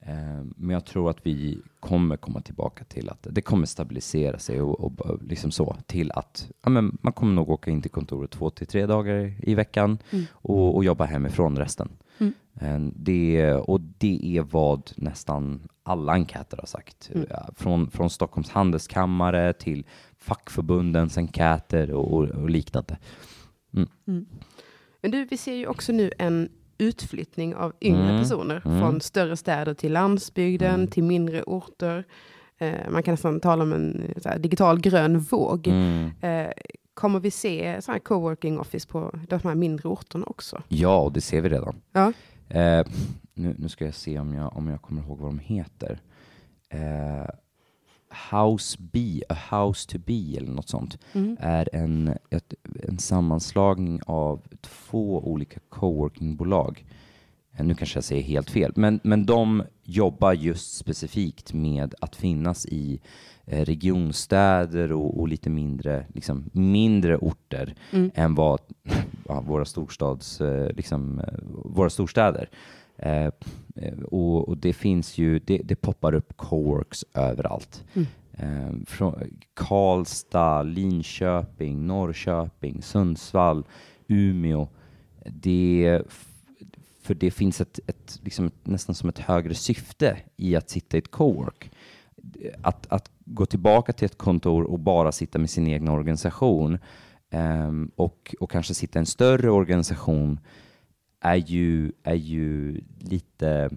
Ehm, 0.02 0.54
men 0.56 0.70
jag 0.74 0.84
tror 0.84 1.10
att 1.10 1.26
vi 1.26 1.58
kommer 1.80 2.16
komma 2.16 2.40
tillbaka 2.40 2.84
till 2.84 3.08
att 3.10 3.26
det 3.30 3.42
kommer 3.42 3.66
stabilisera 3.66 4.38
sig 4.38 4.60
och, 4.60 4.80
och 5.00 5.22
liksom 5.22 5.50
så 5.50 5.76
till 5.86 6.12
att 6.12 6.50
ja, 6.62 6.70
men 6.70 6.98
man 7.02 7.12
kommer 7.12 7.34
nog 7.34 7.50
åka 7.50 7.70
in 7.70 7.82
till 7.82 7.90
kontoret 7.90 8.30
två 8.30 8.50
till 8.50 8.66
tre 8.66 8.86
dagar 8.86 9.34
i 9.42 9.54
veckan 9.54 9.98
Mm. 10.10 10.24
och, 10.32 10.76
och 10.76 10.84
jobba 10.84 11.04
hemifrån 11.04 11.56
resten. 11.58 11.88
Mm. 12.18 12.32
Ehm, 12.60 12.92
Det, 12.96 13.54
och 13.54 13.80
det 13.80 14.36
är 14.38 14.42
vad 14.42 14.90
nästan 14.96 15.68
alla 15.82 16.12
enkäter 16.12 16.56
har 16.56 16.66
sagt. 16.66 17.10
Mm. 17.14 17.26
Från, 17.56 17.90
från 17.90 18.10
Stockholms 18.10 18.50
handelskammare 18.50 19.52
till 19.52 19.86
fackförbundens 20.18 21.18
enkäter 21.18 21.90
och, 21.92 22.12
och, 22.12 22.28
och 22.28 22.50
liknande. 22.50 22.98
Men 25.00 25.10
du, 25.10 25.24
vi 25.24 25.36
ser 25.36 25.54
ju 25.54 25.66
också 25.66 25.92
nu 25.92 26.10
en 26.18 26.48
utflyttning 26.78 27.54
av 27.54 27.72
yngre 27.80 28.02
Mm. 28.10 28.22
personer 28.22 28.62
Mm. 28.64 28.80
från 28.80 29.00
större 29.00 29.36
städer 29.36 29.74
till 29.74 29.92
landsbygden, 29.92 30.74
Mm. 30.74 30.86
till 30.86 31.04
mindre 31.04 31.42
orter. 31.42 32.04
Eh, 32.58 32.90
man 32.90 33.02
kan 33.02 33.12
nästan 33.12 33.40
tala 33.40 33.62
om 33.62 33.72
en 33.72 34.14
här, 34.24 34.38
digital 34.38 34.80
grön 34.80 35.18
våg. 35.18 35.66
Mm. 35.68 36.10
Eh, 36.20 36.50
kommer 36.94 37.20
vi 37.20 37.30
se 37.30 37.82
så 37.82 37.92
här 37.92 37.98
coworking 37.98 38.58
office 38.58 38.88
på 38.88 39.14
de 39.28 39.40
här 39.44 39.54
mindre 39.54 39.88
orterna 39.88 40.24
också? 40.26 40.62
Ja, 40.68 41.00
och 41.00 41.12
det 41.12 41.20
ser 41.20 41.40
vi 41.40 41.48
redan. 41.48 41.76
Ja. 41.92 42.12
Eh, 42.48 42.86
nu, 43.34 43.54
nu 43.58 43.68
ska 43.68 43.84
jag 43.84 43.94
se 43.94 44.18
om 44.18 44.34
jag, 44.34 44.56
om 44.56 44.66
jag 44.68 44.82
kommer 44.82 45.02
ihåg 45.02 45.18
vad 45.18 45.28
de 45.28 45.38
heter. 45.38 46.00
House 48.30 48.78
B, 48.80 49.22
A 49.28 49.34
House 49.50 49.88
to 49.88 49.98
Be 50.06 50.36
eller 50.36 50.52
något 50.52 50.68
sånt, 50.68 50.98
Mm. 51.12 51.36
är 51.40 51.68
en, 51.72 52.14
ett, 52.30 52.54
en 52.88 52.98
sammanslagning 52.98 54.00
av 54.06 54.40
två 54.60 55.24
olika 55.28 55.60
coworkingbolag. 55.68 56.84
Eh, 57.56 57.64
Nu 57.64 57.74
kanske 57.74 57.96
jag 57.96 58.04
säger 58.04 58.22
helt 58.22 58.50
fel, 58.50 58.72
men, 58.76 59.00
men 59.04 59.26
de 59.26 59.62
jobbar 59.82 60.32
just 60.32 60.76
specifikt 60.76 61.52
med 61.52 61.94
att 62.00 62.16
finnas 62.16 62.66
i 62.66 63.00
regionstäder 63.50 64.92
och, 64.92 65.20
och 65.20 65.28
lite 65.28 65.50
mindre, 65.50 66.06
liksom, 66.14 66.50
mindre 66.52 67.16
orter 67.16 67.74
Mm. 67.90 68.10
än 68.14 68.34
vad 68.34 68.60
ja, 69.28 69.40
våra, 69.40 69.64
storstads, 69.64 70.40
eh, 70.40 70.72
liksom, 70.72 71.18
eh, 71.20 71.34
våra 71.64 71.90
storstäder. 71.90 72.48
Eh, 72.96 73.26
eh, 73.76 73.98
och, 74.10 74.48
och 74.48 74.56
det 74.56 74.72
finns 74.72 75.18
ju, 75.18 75.38
det, 75.38 75.60
det 75.64 75.76
poppar 75.76 76.14
upp 76.14 76.36
coworks 76.36 77.04
överallt. 77.14 77.84
Mm. 77.94 78.06
Eh, 78.32 78.84
från 78.86 79.14
Karlstad, 79.54 80.62
Linköping, 80.62 81.86
Norrköping, 81.86 82.82
Sundsvall, 82.82 83.64
Umeå. 84.08 84.68
Det, 85.24 86.02
för 87.02 87.14
det 87.14 87.30
finns 87.30 87.60
ett, 87.60 87.80
ett, 87.86 88.20
liksom 88.22 88.50
nästan 88.64 88.94
som 88.94 89.08
ett 89.08 89.18
högre 89.18 89.54
syfte 89.54 90.16
i 90.36 90.56
att 90.56 90.70
sitta 90.70 90.96
i 90.96 90.98
ett 90.98 91.10
cowork. 91.10 91.70
Att, 92.62 92.86
att 92.90 93.10
gå 93.34 93.46
tillbaka 93.46 93.92
till 93.92 94.06
ett 94.06 94.18
kontor 94.18 94.62
och 94.64 94.78
bara 94.78 95.12
sitta 95.12 95.38
med 95.38 95.50
sin 95.50 95.66
egen 95.66 95.88
organisation 95.88 96.78
ehm, 97.30 97.90
och, 97.96 98.34
och 98.40 98.50
kanske 98.50 98.74
sitta 98.74 98.98
i 98.98 99.00
en 99.00 99.06
större 99.06 99.50
organisation 99.50 100.40
är 101.20 101.36
ju, 101.36 101.92
är 102.02 102.14
ju 102.14 102.80
lite, 103.00 103.70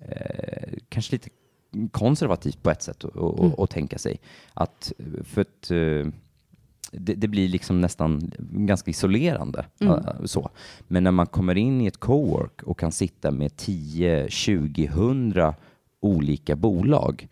eh, 0.00 0.72
kanske 0.88 1.12
lite 1.12 1.28
konservativt 1.90 2.62
på 2.62 2.70
ett 2.70 2.82
sätt 2.82 3.04
att 3.04 3.38
Mm. 3.40 3.66
tänka 3.70 3.98
sig. 3.98 4.20
Att, 4.54 4.92
för 5.24 5.40
att 5.40 5.70
eh, 5.70 6.12
det, 6.92 7.14
det 7.14 7.28
blir 7.28 7.48
liksom 7.48 7.80
nästan 7.80 8.32
ganska 8.38 8.90
isolerande. 8.90 9.64
Mm. 9.80 9.94
eh, 9.94 10.24
så. 10.24 10.50
Men 10.88 11.04
när 11.04 11.10
man 11.10 11.26
kommer 11.26 11.56
in 11.56 11.80
i 11.80 11.86
ett 11.86 11.96
cowork 12.00 12.62
och 12.62 12.78
kan 12.78 12.92
sitta 12.92 13.30
med 13.30 13.56
10, 13.56 14.28
20, 14.28 14.84
100 14.86 15.54
olika 16.00 16.56
bolag, 16.56 17.28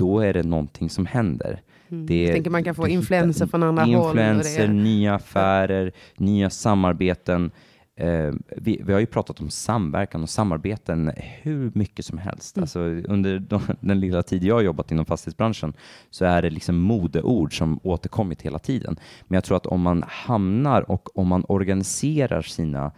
då 0.00 0.20
är 0.20 0.32
det 0.32 0.42
någonting 0.42 0.90
som 0.90 1.06
händer. 1.06 1.62
Mm. 1.90 2.06
Det- 2.06 2.24
Jag 2.24 2.32
tänker 2.34 2.50
man 2.50 2.64
kan 2.64 2.74
få 2.74 2.88
influenser 2.88 3.46
från 3.46 3.62
andra 3.62 3.82
håll. 3.84 3.94
Influenser, 4.06 4.68
nya 4.68 5.14
affärer, 5.14 5.92
nya 6.16 6.50
samarbeten. 6.50 7.50
Eh, 7.96 8.32
vi, 8.56 8.80
vi 8.84 8.92
har 8.92 9.00
ju 9.00 9.06
pratat 9.06 9.40
om 9.40 9.50
samverkan 9.50 10.22
och 10.22 10.28
samarbeten 10.30 11.12
hur 11.42 11.72
mycket 11.74 12.04
som 12.04 12.18
helst. 12.18 12.56
Mm. 12.56 12.62
Alltså, 12.64 12.80
under 13.12 13.38
de, 13.38 13.60
den 13.80 14.00
lilla 14.00 14.22
tid 14.22 14.44
jag 14.44 14.54
har 14.54 14.62
jobbat 14.62 14.90
inom 14.92 15.04
fastighetsbranschen 15.04 15.72
så 16.10 16.24
är 16.24 16.42
det 16.42 16.50
liksom 16.50 16.78
modeord 16.80 17.58
som 17.58 17.80
återkommit 17.82 18.42
hela 18.42 18.58
tiden. 18.58 18.96
Men 19.28 19.34
jag 19.34 19.44
tror 19.44 19.56
att 19.56 19.66
om 19.66 19.80
man 19.80 20.04
hamnar 20.08 20.90
och 20.90 21.18
om 21.18 21.28
man 21.28 21.44
organiserar 21.48 22.42
sina 22.42 22.92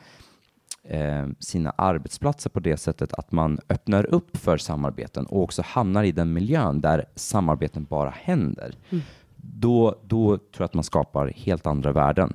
eh, 0.88 1.26
sina 1.38 1.70
arbetsplatser 1.70 2.50
på 2.50 2.60
det 2.60 2.76
sättet 2.76 3.12
att 3.12 3.32
man 3.32 3.58
öppnar 3.68 4.06
upp 4.14 4.36
för 4.36 4.56
samarbeten 4.56 5.26
och 5.26 5.42
också 5.42 5.62
hamnar 5.62 6.04
i 6.04 6.12
den 6.12 6.32
miljön 6.32 6.80
där 6.80 7.04
samarbeten 7.14 7.84
bara 7.84 8.10
händer. 8.10 8.74
Mm. 8.90 9.04
Då, 9.36 9.98
då 10.04 10.36
tror 10.36 10.56
jag 10.58 10.64
att 10.64 10.74
man 10.74 10.84
skapar 10.84 11.32
helt 11.36 11.66
andra 11.66 11.92
värden. 11.92 12.32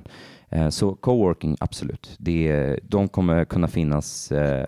Eh, 0.48 0.68
så 0.68 0.94
coworking, 0.94 1.56
absolut. 1.60 2.16
Det, 2.18 2.78
de 2.82 3.08
kommer 3.08 3.44
kunna 3.44 3.68
finnas 3.68 4.32
eh, 4.32 4.66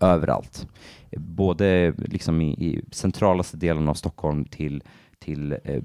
överallt. 0.00 0.68
Både 1.16 1.94
liksom 1.96 2.40
i, 2.40 2.50
i 2.50 2.84
centralaste 2.90 3.56
delen 3.56 3.88
av 3.88 3.94
Stockholm 3.94 4.44
till, 4.44 4.82
till 5.18 5.56
eh, 5.64 5.82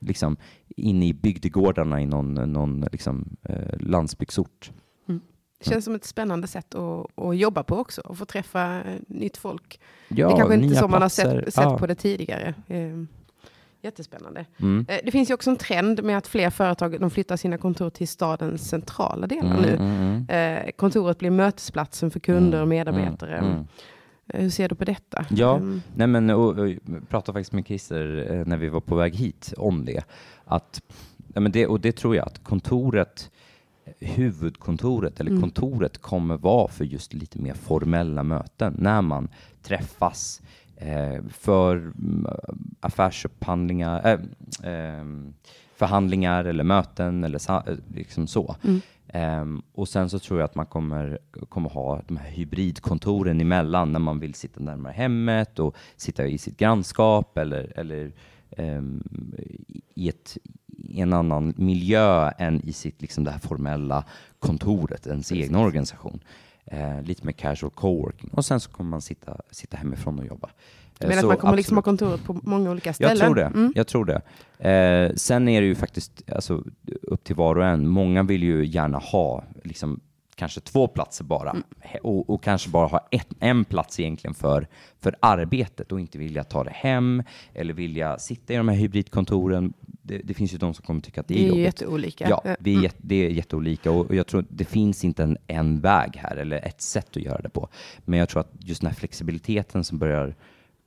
liksom 0.00 0.36
inne 0.68 1.06
i 1.06 1.14
bygdegårdarna 1.14 2.00
i 2.00 2.06
någon, 2.06 2.34
någon 2.34 2.86
liksom, 2.92 3.36
eh, 3.42 3.78
landsbygdsort. 3.80 4.70
Det 5.58 5.70
känns 5.70 5.84
som 5.84 5.94
ett 5.94 6.04
spännande 6.04 6.46
sätt 6.46 6.74
att, 6.74 7.18
att 7.18 7.36
jobba 7.36 7.62
på 7.62 7.76
också, 7.76 8.00
och 8.00 8.18
få 8.18 8.24
träffa 8.24 8.76
eh, 8.76 8.82
nytt 9.08 9.36
folk. 9.36 9.80
Ja, 10.08 10.28
det 10.28 10.36
kanske 10.36 10.54
inte 10.54 10.74
så 10.76 10.88
man 10.88 11.02
har 11.02 11.08
sett, 11.08 11.54
sett 11.54 11.64
Ja. 11.64 11.78
på 11.78 11.86
det 11.86 11.94
tidigare. 11.94 12.54
Eh, 12.68 13.02
Jättespännande. 13.82 14.46
Mm. 14.60 14.86
Eh, 14.88 14.98
Det 15.04 15.10
finns 15.10 15.30
ju 15.30 15.34
också 15.34 15.50
en 15.50 15.56
trend 15.56 16.04
med 16.04 16.18
att 16.18 16.26
fler 16.26 16.50
företag 16.50 17.00
de 17.00 17.10
flyttar 17.10 17.36
sina 17.36 17.58
kontor 17.58 17.90
till 17.90 18.08
stadens 18.08 18.68
centrala 18.68 19.26
delar 19.26 19.50
Mm, 19.50 19.62
nu. 19.62 19.74
mm, 19.76 20.24
mm. 20.28 20.64
Eh, 20.66 20.70
kontoret 20.72 21.18
blir 21.18 21.30
mötesplatsen 21.30 22.10
för 22.10 22.20
kunder 22.20 22.58
och 22.58 22.62
Mm, 22.66 22.68
medarbetare. 22.68 23.38
mm, 23.38 23.66
Hur 24.28 24.50
ser 24.50 24.68
du 24.68 24.74
på 24.74 24.84
detta? 24.84 25.24
Ja. 25.30 25.60
Nej, 25.94 26.06
men, 26.06 26.30
och, 26.30 26.58
och, 26.58 26.68
jag 26.68 26.78
pratade 27.08 27.36
faktiskt 27.38 27.52
med 27.52 27.66
Christer 27.66 28.42
när 28.46 28.56
vi 28.56 28.68
var 28.68 28.80
på 28.80 28.94
väg 28.94 29.14
hit 29.14 29.54
om 29.56 29.84
det. 29.84 30.04
Att, 30.44 30.82
ja, 31.34 31.40
men 31.40 31.52
det 31.52 31.66
och 31.66 31.80
det 31.80 31.92
tror 31.92 32.16
jag 32.16 32.26
att 32.26 32.44
kontoret, 32.44 33.30
huvudkontoret 34.00 35.20
eller 35.20 35.30
Mm. 35.30 35.42
kontoret 35.42 35.98
kommer 35.98 36.36
vara 36.36 36.68
för 36.68 36.84
just 36.84 37.14
lite 37.14 37.38
mer 37.38 37.54
formella 37.54 38.22
möten 38.22 38.74
när 38.78 39.02
man 39.02 39.28
träffas 39.62 40.42
eh, 40.76 41.22
för 41.30 41.76
mm, 41.76 42.26
affärsupphandlingar, 42.80 44.06
äh, 44.06 44.20
ehm, 44.62 45.34
förhandlingar 45.76 46.44
eller 46.44 46.64
möten 46.64 47.24
eller 47.24 47.68
eh, 47.70 47.76
liksom 47.94 48.26
så. 48.26 48.56
Mm. 48.64 48.80
Ehm, 49.08 49.62
och 49.74 49.88
sen 49.88 50.10
så 50.10 50.18
tror 50.18 50.40
jag 50.40 50.44
att 50.44 50.54
man 50.54 50.66
kommer, 50.66 51.18
kommer 51.48 51.70
ha 51.70 52.02
de 52.08 52.16
här 52.16 52.30
hybridkontoren 52.30 53.40
emellan 53.40 53.92
när 53.92 53.98
man 54.00 54.20
vill 54.20 54.34
sitta 54.34 54.60
närmare 54.60 54.92
hemmet 54.92 55.58
och 55.58 55.76
sitta 55.96 56.26
i 56.26 56.38
sitt 56.38 56.56
grannskap 56.56 57.38
eller, 57.38 57.72
eller 57.78 58.12
ehm, 58.50 59.02
i, 59.94 60.08
ett, 60.08 60.36
i 60.90 61.00
en 61.00 61.12
annan 61.12 61.54
miljö 61.56 62.30
än 62.38 62.60
i 62.60 62.72
sitt, 62.72 63.02
liksom 63.02 63.24
det 63.24 63.30
här 63.30 63.38
formella 63.38 64.04
kontoret, 64.38 65.06
ens 65.06 65.28
Precis. 65.28 65.44
egna 65.44 65.60
organisation. 65.60 66.20
Eh, 66.66 67.02
lite 67.02 67.26
mer 67.26 67.32
casual 67.32 67.70
coworking. 67.70 68.30
Och 68.32 68.44
sen 68.44 68.60
så 68.60 68.70
kommer 68.70 68.90
man 68.90 69.00
sitta, 69.00 69.36
sitta 69.50 69.76
hemifrån 69.76 70.18
och 70.18 70.26
jobba. 70.26 70.48
Men 70.98 71.18
att 71.18 71.24
man 71.24 71.36
kommer 71.36 71.56
liksom 71.56 71.76
ha 71.76 71.82
kontoret 71.82 72.24
på 72.24 72.40
många 72.42 72.70
olika 72.70 72.92
ställen? 72.92 73.16
Jag 73.16 73.26
tror 73.26 73.34
det. 73.34 73.44
Mm. 73.44 73.72
Jag 73.76 73.86
tror 73.86 74.04
det. 74.04 74.22
Eh, 74.70 75.14
sen 75.16 75.48
är 75.48 75.60
det 75.60 75.66
ju 75.66 75.74
faktiskt 75.74 76.22
alltså, 76.32 76.64
upp 77.02 77.24
till 77.24 77.36
var 77.36 77.58
och 77.58 77.64
en. 77.64 77.88
Många 77.88 78.22
vill 78.22 78.42
ju 78.42 78.66
gärna 78.66 78.98
ha 78.98 79.44
liksom, 79.64 80.00
kanske 80.34 80.60
två 80.60 80.88
platser 80.88 81.24
bara 81.24 81.50
Mm. 81.50 81.62
Och, 82.02 82.30
och 82.30 82.42
kanske 82.42 82.70
bara 82.70 82.86
ha 82.86 83.08
ett, 83.10 83.28
en 83.40 83.64
plats 83.64 84.00
egentligen 84.00 84.34
för, 84.34 84.66
för 85.00 85.16
arbetet 85.20 85.92
och 85.92 86.00
inte 86.00 86.18
vilja 86.18 86.44
ta 86.44 86.64
det 86.64 86.70
hem 86.70 87.22
eller 87.54 87.74
vilja 87.74 88.18
sitta 88.18 88.54
i 88.54 88.56
de 88.56 88.68
här 88.68 88.76
hybridkontoren. 88.76 89.72
Det, 90.06 90.18
det 90.24 90.34
finns 90.34 90.54
ju 90.54 90.58
de 90.58 90.74
som 90.74 90.84
kommer 90.86 91.00
tycka 91.00 91.20
att 91.20 91.28
det 91.28 91.34
är, 91.34 91.38
Det 91.38 91.44
är 91.44 91.48
jobbigt. 91.48 91.64
jätteolika. 91.64 92.28
Ja, 92.30 92.42
Eh, 92.44 92.54
vi 92.58 92.76
är, 92.76 92.80
jätte- 92.82 92.96
det 93.02 93.14
är 93.26 93.30
jätteolika 93.30 93.90
och 93.90 94.06
och 94.06 94.14
jag 94.14 94.26
tror 94.26 94.44
det 94.48 94.64
finns 94.64 95.04
inte 95.04 95.22
en, 95.22 95.38
en 95.46 95.80
väg 95.80 96.16
här 96.16 96.36
eller 96.36 96.66
ett 96.66 96.80
sätt 96.80 97.08
att 97.16 97.22
göra 97.22 97.40
det 97.42 97.48
på. 97.48 97.68
Men 98.04 98.18
jag 98.18 98.28
tror 98.28 98.40
att 98.40 98.52
just 98.58 98.80
den 98.80 98.90
här 98.90 98.94
flexibiliteten 98.96 99.84
som 99.84 99.98
börjar 99.98 100.34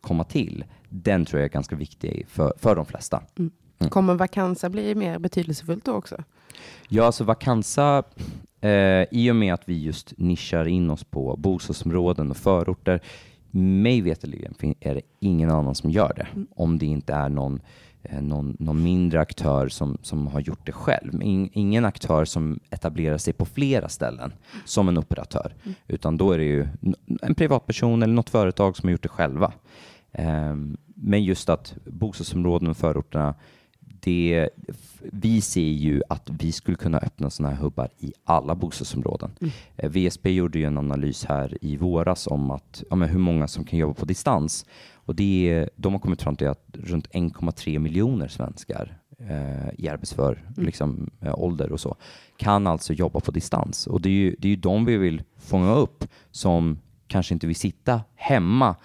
komma 0.01 0.23
till, 0.23 0.63
den 0.89 1.25
tror 1.25 1.39
jag 1.39 1.45
är 1.45 1.53
ganska 1.53 1.75
viktig 1.75 2.25
för, 2.27 2.53
för 2.57 2.75
de 2.75 2.85
flesta. 2.85 3.23
mm. 3.39 3.51
Kommer 3.89 4.13
vakanser 4.15 4.69
bli 4.69 4.95
mer 4.95 5.19
betydelsefullt 5.19 5.85
då 5.85 5.93
också? 5.93 6.23
Ja, 6.89 7.03
alltså 7.03 7.23
Vakansa, 7.23 8.03
eh, 8.61 9.03
i 9.11 9.31
och 9.31 9.35
med 9.35 9.53
att 9.53 9.69
vi 9.69 9.83
just 9.83 10.13
nischar 10.17 10.65
in 10.65 10.89
oss 10.89 11.03
på 11.03 11.35
bostadsområden 11.37 12.31
och 12.31 12.37
förorter, 12.37 12.99
mig 13.51 14.01
veterligen 14.01 14.53
är 14.79 14.95
det 14.95 15.01
ingen 15.19 15.49
annan 15.49 15.75
som 15.75 15.89
gör 15.89 16.13
det. 16.15 16.27
Om 16.55 16.77
det 16.77 16.85
inte 16.85 17.13
är 17.13 17.29
någon, 17.29 17.61
någon, 18.21 18.57
någon 18.59 18.83
mindre 18.83 19.19
aktör 19.19 19.67
som, 19.67 19.97
som 20.01 20.27
har 20.27 20.39
gjort 20.39 20.65
det 20.65 20.71
själv. 20.71 21.23
In, 21.23 21.49
ingen 21.53 21.85
aktör 21.85 22.25
som 22.25 22.59
etablerar 22.69 23.17
sig 23.17 23.33
på 23.33 23.45
flera 23.45 23.89
ställen 23.89 24.33
som 24.65 24.87
en 24.87 24.97
operatör, 24.97 25.53
utan 25.87 26.17
då 26.17 26.31
är 26.31 26.37
det 26.37 26.43
ju 26.43 26.67
en 27.21 27.35
privatperson 27.35 28.03
eller 28.03 28.13
något 28.13 28.29
företag 28.29 28.77
som 28.77 28.87
har 28.87 28.91
gjort 28.91 29.03
det 29.03 29.09
själva. 29.09 29.53
Ehm, 30.11 30.77
men 30.95 31.23
just 31.23 31.49
att 31.49 31.75
bostadsområden 31.85 32.69
och 32.69 32.77
förorterna 32.77 33.35
det, 33.99 34.49
vi 34.99 35.41
ser 35.41 35.61
ju 35.61 36.01
att 36.09 36.29
vi 36.39 36.51
skulle 36.51 36.77
kunna 36.77 36.97
öppna 36.97 37.29
sådana 37.29 37.55
här 37.55 37.61
hubbar 37.61 37.89
i 37.97 38.13
alla 38.23 38.55
bostadsområden. 38.55 39.31
Eh, 39.77 39.89
VSB 39.89 40.31
gjorde 40.31 40.59
ju 40.59 40.65
en 40.65 40.77
analys 40.77 41.25
här 41.25 41.57
i 41.61 41.77
våras 41.77 42.27
om 42.27 42.51
att, 42.51 42.83
ja, 42.89 42.95
hur 42.95 43.19
många 43.19 43.47
som 43.47 43.63
kan 43.63 43.79
jobba 43.79 43.93
på 43.93 44.05
distans. 44.05 44.65
Och 45.09 45.15
det, 45.15 45.49
är- 45.49 45.69
de 45.75 45.93
har 45.93 45.99
kommit 45.99 46.21
fram 46.21 46.35
till 46.35 46.47
att 46.47 46.65
runt 46.73 47.07
1,3 47.11 47.79
miljoner 47.79 48.27
svenskar 48.27 48.97
eh, 49.19 49.69
i 49.77 49.87
arbetsför 49.89 50.43
liksom, 50.57 51.09
eh, 51.21 51.39
ålder 51.39 51.71
och 51.71 51.79
så 51.79 51.95
kan 52.37 52.67
alltså 52.67 52.93
jobba 52.93 53.19
på 53.19 53.31
distans. 53.31 53.87
Och 53.87 54.01
det 54.01 54.09
är 54.09 54.13
ju, 54.13 54.35
det 54.39 54.47
är 54.47 54.49
ju 54.49 54.55
de 54.55 54.85
vi 54.85 54.97
vill 54.97 55.23
fånga 55.37 55.73
upp 55.73 56.05
som 56.31 56.79
kanske 57.07 57.33
inte 57.33 57.47
vill 57.47 57.55
sitta 57.55 58.01
hemma 58.15 58.75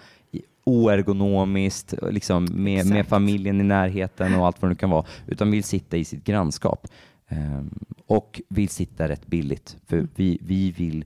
oergonomiskt, 0.63 1.93
liksom 2.11 2.47
med, 2.51 2.85
med 2.87 3.07
familjen 3.07 3.61
i 3.61 3.63
närheten 3.63 4.35
och 4.35 4.45
allt 4.45 4.61
vad 4.61 4.71
det 4.71 4.75
kan 4.75 4.89
vara, 4.89 5.05
utan 5.27 5.51
vill 5.51 5.63
sitta 5.63 5.97
i 5.97 6.03
sitt 6.05 6.23
grannskap. 6.23 6.87
Ehm, 7.27 7.69
och 8.07 8.41
vill 8.49 8.69
sitta 8.69 9.07
rätt 9.09 9.27
billigt. 9.27 9.77
För 9.85 10.07
vi, 10.15 10.37
vi 10.41 10.71
vill 10.71 11.05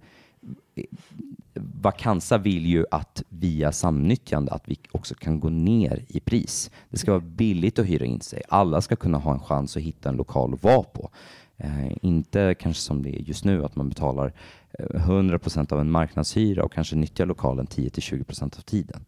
Vakansa 1.81 2.37
vill 2.37 2.65
ju 2.65 2.85
att 2.91 3.23
via 3.29 3.71
samnyttjande 3.71 4.51
att 4.51 4.63
vi 4.65 4.79
också 4.91 5.15
kan 5.15 5.39
gå 5.39 5.49
ner 5.49 6.05
i 6.07 6.19
pris. 6.19 6.71
Det 6.89 6.97
ska 6.97 7.11
vara 7.11 7.21
billigt 7.21 7.79
att 7.79 7.85
hyra 7.85 8.05
in 8.05 8.21
sig. 8.21 8.41
Alla 8.49 8.81
ska 8.81 8.95
kunna 8.95 9.17
ha 9.17 9.33
en 9.33 9.39
chans 9.39 9.77
att 9.77 9.83
hitta 9.83 10.09
en 10.09 10.15
lokal 10.15 10.53
att 10.53 10.63
vara 10.63 10.83
på. 10.83 11.09
Eh, 11.57 11.91
inte 12.01 12.55
kanske 12.59 12.81
som 12.81 13.03
det 13.03 13.09
är 13.09 13.19
just 13.19 13.45
nu 13.45 13.65
att 13.65 13.75
man 13.75 13.89
betalar 13.89 14.33
eh, 14.79 14.85
100% 14.85 15.73
av 15.73 15.79
en 15.79 15.91
marknadshyra 15.91 16.63
och 16.63 16.73
kanske 16.73 16.95
nyttjar 16.95 17.25
lokalen 17.25 17.67
10-20% 17.67 18.57
av 18.57 18.61
tiden. 18.61 19.05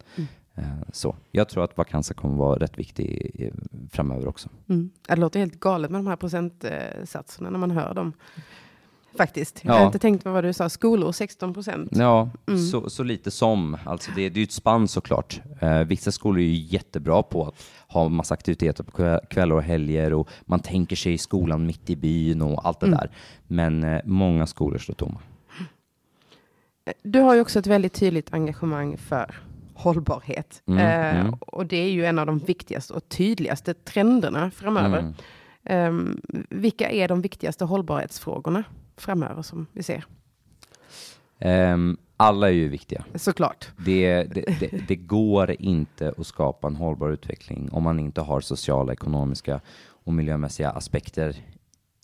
Eh, 0.54 0.64
så. 0.92 1.16
Jag 1.30 1.48
tror 1.48 1.64
att 1.64 1.76
Vakansa 1.76 2.14
kommer 2.14 2.36
vara 2.36 2.58
rätt 2.58 2.78
viktig 2.78 3.32
eh, 3.38 3.52
framöver 3.90 4.28
också. 4.28 4.48
Mm. 4.68 4.90
Det 5.08 5.16
låter 5.16 5.40
helt 5.40 5.60
galet 5.60 5.90
med 5.90 5.98
de 5.98 6.06
här 6.06 6.16
procentsatserna 6.16 7.50
när 7.50 7.58
man 7.58 7.70
hör 7.70 7.94
dem. 7.94 8.12
Faktiskt. 9.16 9.60
Jag 9.64 9.74
Ja. 9.74 9.78
har 9.78 9.86
inte 9.86 9.98
tänkt 9.98 10.24
på 10.24 10.30
vad 10.32 10.44
du 10.44 10.52
sa. 10.52 10.68
Skolor 10.68 11.12
16 11.12 11.54
procent. 11.54 11.88
Ja, 11.92 12.30
Mm. 12.48 12.60
så, 12.60 12.90
så 12.90 13.02
lite 13.02 13.30
som. 13.30 13.76
Alltså 13.84 14.10
det, 14.16 14.28
det 14.28 14.36
är 14.36 14.38
ju 14.40 14.44
ett 14.44 14.52
spann 14.52 14.88
såklart. 14.88 15.40
Eh, 15.60 15.78
vissa 15.78 16.12
skolor 16.12 16.38
är 16.40 16.44
ju 16.46 16.54
jättebra 16.76 17.22
på 17.22 17.46
att 17.46 17.54
ha 17.88 18.08
massa 18.08 18.34
aktiviteter 18.34 18.84
på 18.84 18.90
kväll- 18.90 19.20
kvällar 19.30 19.56
och 19.56 19.62
helger 19.62 20.12
och 20.12 20.28
man 20.44 20.60
tänker 20.60 20.96
sig 20.96 21.18
skolan 21.18 21.66
mitt 21.66 21.90
i 21.90 21.96
byn 21.96 22.42
och 22.42 22.66
allt 22.66 22.80
det 22.80 22.86
Mm. 22.86 22.98
där. 22.98 23.10
Men 23.46 23.84
eh, 23.84 24.00
många 24.04 24.46
skolor 24.46 24.78
står 24.78 24.94
tomma. 24.94 25.20
Du 27.02 27.20
har 27.20 27.34
ju 27.34 27.40
också 27.40 27.58
ett 27.58 27.66
väldigt 27.66 27.92
tydligt 27.92 28.32
engagemang 28.34 28.96
för 28.98 29.34
hållbarhet. 29.74 30.62
Mm, 30.66 30.78
Eh, 30.80 31.20
mm. 31.20 31.34
Och 31.40 31.66
det 31.66 31.76
är 31.76 31.90
ju 31.90 32.04
en 32.04 32.18
av 32.18 32.26
de 32.26 32.38
viktigaste 32.38 32.92
och 32.94 33.08
tydligaste 33.08 33.74
trenderna 33.74 34.50
framöver. 34.50 35.14
Ehm, 35.64 36.20
vilka 36.50 36.90
är 36.90 37.08
de 37.08 37.20
viktigaste 37.20 37.64
hållbarhetsfrågorna 37.64 38.64
framöver 39.02 39.42
som 39.42 39.66
vi 39.72 39.82
ser? 39.82 40.04
Ehm, 41.38 41.96
alla 42.16 42.48
är 42.48 42.52
ju 42.52 42.68
viktiga. 42.68 43.04
Såklart. 43.14 43.70
Det, 43.76 44.22
det, 44.22 44.44
det, 44.60 44.88
det 44.88 44.96
går 44.96 45.50
inte 45.58 46.14
att 46.18 46.26
skapa 46.26 46.66
en 46.66 46.76
hållbar 46.76 47.10
utveckling 47.10 47.68
om 47.72 47.82
man 47.82 47.98
inte 47.98 48.20
har 48.20 48.40
sociala, 48.40 48.92
ekonomiska 48.92 49.60
och 50.04 50.12
miljömässiga 50.12 50.70
aspekter 50.70 51.36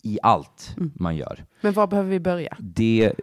i 0.03 0.19
allt 0.23 0.73
Mm. 0.77 0.91
man 0.95 1.15
gör. 1.15 1.45
Men 1.61 1.73
var 1.73 1.87
behöver 1.87 2.09
vi 2.09 2.19
börja? 2.19 2.57
det 2.59 3.13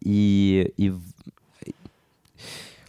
i, 0.00 0.58
i 0.76 0.92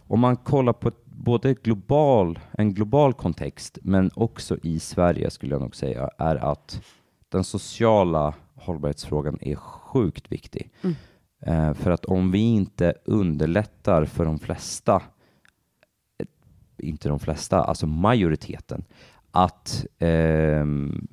om 0.08 0.20
man 0.20 0.36
kollar 0.36 0.72
på 0.72 0.90
både 1.04 1.54
global, 1.54 2.38
en 2.52 2.74
global 2.74 3.14
kontext 3.14 3.78
men 3.82 4.10
också 4.14 4.56
i 4.62 4.80
Sverige 4.80 5.30
skulle 5.30 5.54
jag 5.54 5.60
nog 5.62 5.76
säga 5.76 6.10
är 6.18 6.36
att 6.36 6.82
den 7.28 7.44
sociala 7.44 8.34
hållbarhetsfrågan 8.56 9.38
är 9.40 9.54
sjukt 9.54 10.32
viktig. 10.32 10.70
Mm. 10.82 10.96
Eh, 11.40 11.74
för 11.74 11.90
att 11.90 12.04
om 12.04 12.30
vi 12.30 12.38
inte 12.38 12.94
underlättar 13.04 14.04
för 14.04 14.24
de 14.24 14.38
flesta, 14.38 15.02
eh, 16.18 16.26
inte 16.78 17.08
de 17.08 17.18
flesta, 17.18 17.64
alltså 17.64 17.86
majoriteten, 17.86 18.84
att, 19.30 19.86
ehm, 19.98 21.06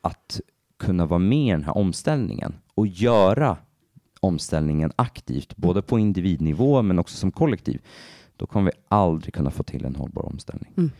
att 0.00 0.40
kunna 0.76 1.06
vara 1.06 1.18
med 1.18 1.48
i 1.48 1.50
den 1.50 1.64
här 1.64 1.76
omställningen 1.76 2.54
och 2.74 2.86
göra 2.86 3.56
omställningen 4.20 4.92
aktivt, 4.96 5.56
både 5.56 5.82
på 5.82 5.98
individnivå 5.98 6.82
men 6.82 6.98
också 6.98 7.16
som 7.16 7.32
kollektiv, 7.32 7.80
då 8.36 8.46
kommer 8.46 8.70
vi 8.70 8.78
aldrig 8.88 9.34
kunna 9.34 9.50
få 9.50 9.62
till 9.62 9.84
en 9.84 9.96
hållbar 9.96 10.22
omställning. 10.22 10.72
Mm. 10.76 10.90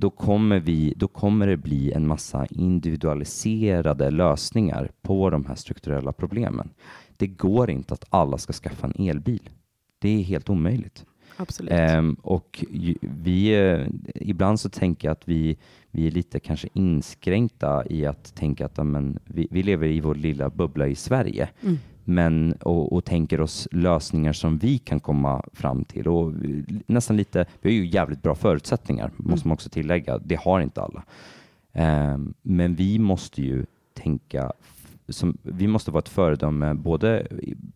Då, 0.00 0.10
kommer 0.10 0.60
vi, 0.60 0.94
då 0.96 1.08
kommer 1.08 1.46
det 1.46 1.56
bli 1.56 1.92
en 1.92 2.06
massa 2.06 2.46
individualiserade 2.50 4.10
lösningar 4.10 4.90
på 5.02 5.30
de 5.30 5.44
här 5.44 5.54
strukturella 5.54 6.12
problemen. 6.12 6.70
Det 7.16 7.26
går 7.26 7.70
inte 7.70 7.94
att 7.94 8.04
alla 8.10 8.38
ska 8.38 8.52
skaffa 8.52 8.86
en 8.86 9.08
elbil. 9.08 9.50
Det 9.98 10.08
är 10.08 10.22
helt 10.22 10.50
omöjligt. 10.50 11.04
Absolut. 11.36 11.72
Ehm, 11.72 12.14
och 12.14 12.64
vi, 13.00 13.54
eh, 13.54 13.86
ibland 14.14 14.60
så 14.60 14.68
tänker 14.68 15.08
jag 15.08 15.12
att 15.12 15.28
vi, 15.28 15.56
vi 15.90 16.06
är 16.06 16.10
lite 16.10 16.40
kanske 16.40 16.68
inskränkta 16.72 17.86
i 17.90 18.06
att 18.06 18.34
tänka 18.34 18.66
att 18.66 18.78
ja, 18.78 18.84
men, 18.84 19.18
vi, 19.24 19.48
vi 19.50 19.62
lever 19.62 19.86
i 19.86 20.00
vår 20.00 20.14
lilla 20.14 20.50
bubbla 20.50 20.86
i 20.86 20.94
Sverige 20.94 21.48
Mm. 21.62 21.78
Men, 22.10 22.52
och, 22.52 22.92
och 22.92 23.04
tänker 23.04 23.40
oss 23.40 23.68
lösningar 23.72 24.32
som 24.32 24.58
vi 24.58 24.78
kan 24.78 25.00
komma 25.00 25.44
fram 25.52 25.84
till. 25.84 26.08
Och 26.08 26.44
vi- 26.44 26.64
nästan 26.86 27.16
lite, 27.16 27.46
vi 27.60 27.70
har 27.70 27.74
ju 27.74 27.86
jävligt 27.86 28.22
bra 28.22 28.34
förutsättningar, 28.34 29.10
måste 29.16 29.48
man 29.48 29.52
också 29.54 29.68
tillägga. 29.68 30.18
Det 30.18 30.34
har 30.40 30.60
inte 30.60 30.82
alla. 30.82 31.02
Ehm, 31.72 32.34
men 32.42 32.74
vi 32.74 32.98
måste 32.98 33.42
ju 33.42 33.66
tänka, 33.94 34.52
som, 35.08 35.36
vi 35.42 35.66
måste 35.66 35.90
vara 35.90 35.98
ett 35.98 36.08
föredöme 36.08 36.74
både 36.74 37.26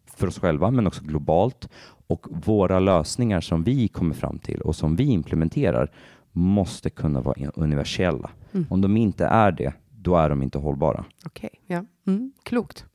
för 0.07 0.27
oss 0.27 0.39
själva 0.39 0.71
men 0.71 0.87
också 0.87 1.05
globalt. 1.05 1.69
Och 2.07 2.27
våra 2.47 2.81
lösningar 2.81 3.41
som 3.41 3.63
vi 3.65 3.89
kommer 3.89 4.15
fram 4.15 4.39
till 4.39 4.61
och 4.61 4.77
som 4.77 4.97
vi 4.97 5.05
implementerar 5.05 5.91
måste 6.33 6.91
kunna 6.91 7.21
vara 7.21 7.51
universella. 7.55 8.31
Mm. 8.53 8.67
Om 8.71 8.81
de 8.81 8.97
inte 8.97 9.27
är 9.27 9.53
det, 9.53 9.73
då 9.91 10.17
är 10.17 10.29
de 10.29 10.43
inte 10.43 10.59
hållbara. 10.59 11.05
Okej, 11.27 11.51
ja. 11.67 11.85
Mm. 12.07 12.33
Klokt. 12.43 12.87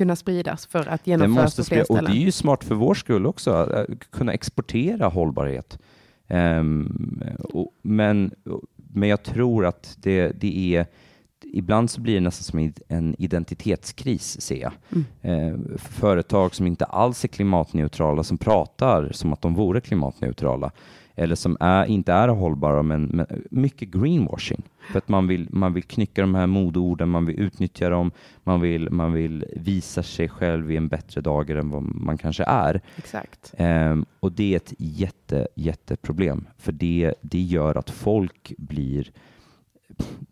Kunna 0.00 0.16
spridas 0.16 0.66
för 0.66 0.88
att 0.88 1.04
Det 1.04 1.10
genomföras 1.10 1.44
måste 1.44 1.62
på 1.62 1.64
fler 1.64 1.64
spela, 1.64 1.80
och 1.82 1.86
ställen. 1.86 2.12
det 2.12 2.18
är 2.18 2.24
ju 2.24 2.32
smart 2.32 2.64
för 2.64 2.74
vår 2.74 2.94
skull 2.94 3.26
också, 3.26 3.50
att 3.50 4.10
kunna 4.10 4.32
exportera 4.32 5.06
hållbarhet. 5.06 5.78
Ehm, 6.28 7.22
och, 7.38 7.72
men, 7.82 8.30
men 8.76 9.08
jag 9.08 9.22
tror 9.22 9.66
att 9.66 9.96
det, 9.98 10.40
det 10.40 10.76
är 10.76 10.86
ibland 11.52 11.90
så 11.90 12.00
blir 12.00 12.14
det 12.14 12.20
nästan 12.20 12.44
som 12.44 12.72
en 12.88 13.14
identitetskris, 13.18 14.40
ser 14.40 14.60
jag. 14.60 14.72
Mm. 14.90 15.04
Eh, 15.22 15.78
företag 15.78 16.54
som 16.54 16.66
inte 16.66 16.84
alls 16.84 17.24
är 17.24 17.28
klimatneutrala, 17.28 18.22
som 18.22 18.38
pratar 18.38 19.08
som 19.12 19.32
att 19.32 19.42
de 19.42 19.54
vore 19.54 19.80
klimatneutrala, 19.80 20.70
eller 21.14 21.34
som 21.34 21.56
är, 21.60 21.86
inte 21.86 22.12
är 22.12 22.28
hållbara, 22.28 22.82
men, 22.82 23.02
men 23.04 23.26
mycket 23.50 23.88
greenwashing. 23.88 24.62
För 24.90 24.98
att 24.98 25.08
man 25.08 25.26
vill, 25.26 25.48
man 25.50 25.74
vill 25.74 25.82
knycka 25.82 26.20
de 26.20 26.34
här 26.34 26.46
modeorden, 26.46 27.08
man 27.08 27.26
vill 27.26 27.40
utnyttja 27.40 27.88
dem, 27.90 28.10
man 28.44 28.60
vill, 28.60 28.90
man 28.90 29.12
vill 29.12 29.44
visa 29.56 30.02
sig 30.02 30.28
själv 30.28 30.70
i 30.70 30.76
en 30.76 30.88
bättre 30.88 31.20
dager 31.20 31.56
än 31.56 31.70
vad 31.70 31.82
man 31.82 32.18
kanske 32.18 32.44
är. 32.44 32.80
Exakt. 32.96 33.54
Ehm, 33.56 34.04
och 34.20 34.32
det 34.32 34.52
är 34.52 34.56
ett 34.56 34.74
jätte, 34.78 35.48
jätteproblem, 35.54 36.46
för 36.58 36.72
det, 36.72 37.14
det 37.20 37.40
gör 37.40 37.78
att 37.78 37.90
folk 37.90 38.52
blir 38.58 39.10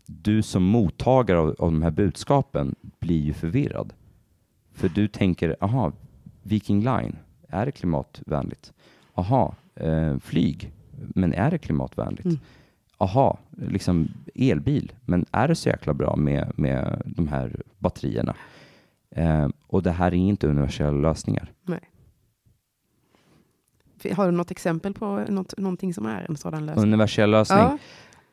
du 0.05 0.41
som 0.41 0.63
mottagare 0.63 1.39
av, 1.39 1.47
av 1.47 1.71
de 1.71 1.81
här 1.81 1.91
budskapen 1.91 2.75
blir 2.99 3.19
ju 3.19 3.33
förvirrad. 3.33 3.93
För 4.73 4.89
du 4.89 5.07
tänker, 5.07 5.55
aha, 5.59 5.91
Viking 6.43 6.79
Line, 6.79 7.15
är 7.47 7.65
det 7.65 7.71
klimatvänligt? 7.71 8.73
Aha, 9.13 9.55
eh, 9.75 10.17
flyg, 10.17 10.71
men 10.91 11.33
är 11.33 11.51
det 11.51 11.57
klimatvänligt? 11.57 12.25
Mm. 12.25 12.39
Aha, 13.01 13.37
liksom 13.51 14.07
elbil, 14.35 14.91
men 15.05 15.25
är 15.31 15.47
det 15.47 15.55
så 15.55 15.69
jäkla 15.69 15.93
bra 15.93 16.15
med, 16.15 16.51
med 16.55 17.01
de 17.05 17.27
här 17.27 17.61
batterierna? 17.77 18.35
Eh, 19.15 19.47
och 19.67 19.83
det 19.83 19.91
här 19.91 20.07
är 20.07 20.17
inte 20.17 20.47
universella 20.47 20.91
lösningar. 20.91 21.51
Nej. 21.63 21.79
Har 24.15 24.25
du 24.25 24.31
något 24.31 24.51
exempel 24.51 24.93
på 24.93 25.25
något, 25.29 25.57
någonting 25.57 25.93
som 25.93 26.05
är 26.05 26.25
en 26.29 26.37
sådan 26.37 26.65
lösning? 26.65 26.83
Universell 26.83 27.31
lösning? 27.31 27.59
Ja. 27.59 27.77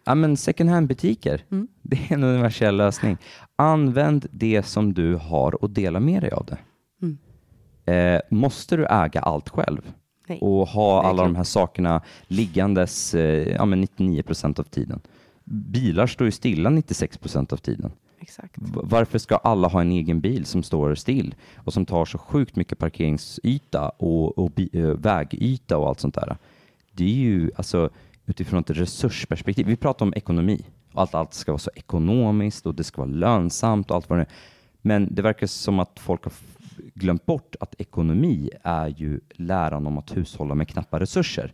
Ja, 0.05 0.15
men 0.15 0.37
second 0.37 0.71
hand-butiker, 0.71 1.45
Mm. 1.51 1.69
det 1.83 1.97
är 1.97 2.13
en 2.15 2.25
universell 2.25 2.77
lösning. 2.77 3.17
Använd 3.57 4.27
det 4.31 4.63
som 4.63 4.95
du 4.95 5.15
har 5.15 5.63
och 5.63 5.71
dela 5.71 6.01
med 6.01 6.23
dig 6.23 6.31
av 6.31 6.47
det. 6.47 6.59
Mm. 7.03 7.19
Eh, 7.85 8.21
måste 8.31 8.77
du 8.77 8.87
äga 8.91 9.21
allt 9.21 9.49
själv 9.49 9.93
Nej. 10.27 10.39
och 10.41 10.69
ha 10.69 11.03
alla 11.03 11.23
de 11.23 11.37
här 11.37 11.45
sakerna 11.45 12.03
liggandes 12.27 13.15
eh, 13.15 13.49
ja, 13.55 13.65
men 13.65 13.81
99 13.81 14.23
procent 14.23 14.59
av 14.59 14.63
tiden? 14.65 15.01
Bilar 15.45 16.07
står 16.07 16.25
ju 16.25 16.31
stilla 16.31 16.71
96 16.71 17.19
procent 17.19 17.53
av 17.53 17.57
tiden. 17.57 17.93
Exakt. 18.21 18.55
Varför 18.75 19.19
ska 19.19 19.37
alla 19.37 19.69
ha 19.69 19.81
en 19.81 19.93
egen 19.93 20.21
bil 20.21 20.45
som 20.47 20.63
står 20.63 20.95
still 20.95 21.35
och 21.57 21.73
som 21.73 21.87
tar 21.87 22.05
så 22.05 22.19
sjukt 22.19 22.57
mycket 22.57 22.79
parkeringsyta 22.79 23.89
och, 23.89 24.39
och 24.39 24.51
bi- 24.51 24.71
eh, 24.73 24.83
vägyta 24.87 25.79
och 25.79 25.89
allt 25.89 26.01
sånt 26.01 26.15
där? 26.15 26.37
Det 26.93 27.05
är 27.05 27.09
ju 27.15 27.51
alltså 27.57 27.91
utifrån 28.27 28.61
ett 28.61 28.71
resursperspektiv. 28.71 29.67
Vi 29.67 29.77
pratar 29.77 30.07
om 30.07 30.15
ekonomi 30.17 30.61
och 30.93 31.03
att 31.03 31.15
allt 31.15 31.35
ska 31.35 31.53
vara 31.53 31.59
så 31.59 31.71
ekonomiskt 31.75 32.67
och 32.67 32.75
det 32.75 32.85
ska 32.85 33.03
vara 33.03 33.11
lönsamt 33.11 33.91
och 33.91 33.97
allt 33.97 34.09
vad 34.09 34.19
det 34.19 34.23
är. 34.23 34.29
Men 34.83 35.15
det 35.15 35.23
verkar 35.23 35.47
som 35.47 35.79
att 35.79 35.99
folk 35.99 36.25
har 36.25 36.33
glömt 36.95 37.27
bort 37.27 37.57
att 37.61 37.75
ekonomi 37.81 38.51
är 38.63 38.89
ju 38.89 39.21
läran 39.31 39.87
om 39.87 39.99
att 39.99 40.17
hushålla 40.17 40.55
med 40.55 40.69
knappa 40.69 41.01
resurser. 41.01 41.53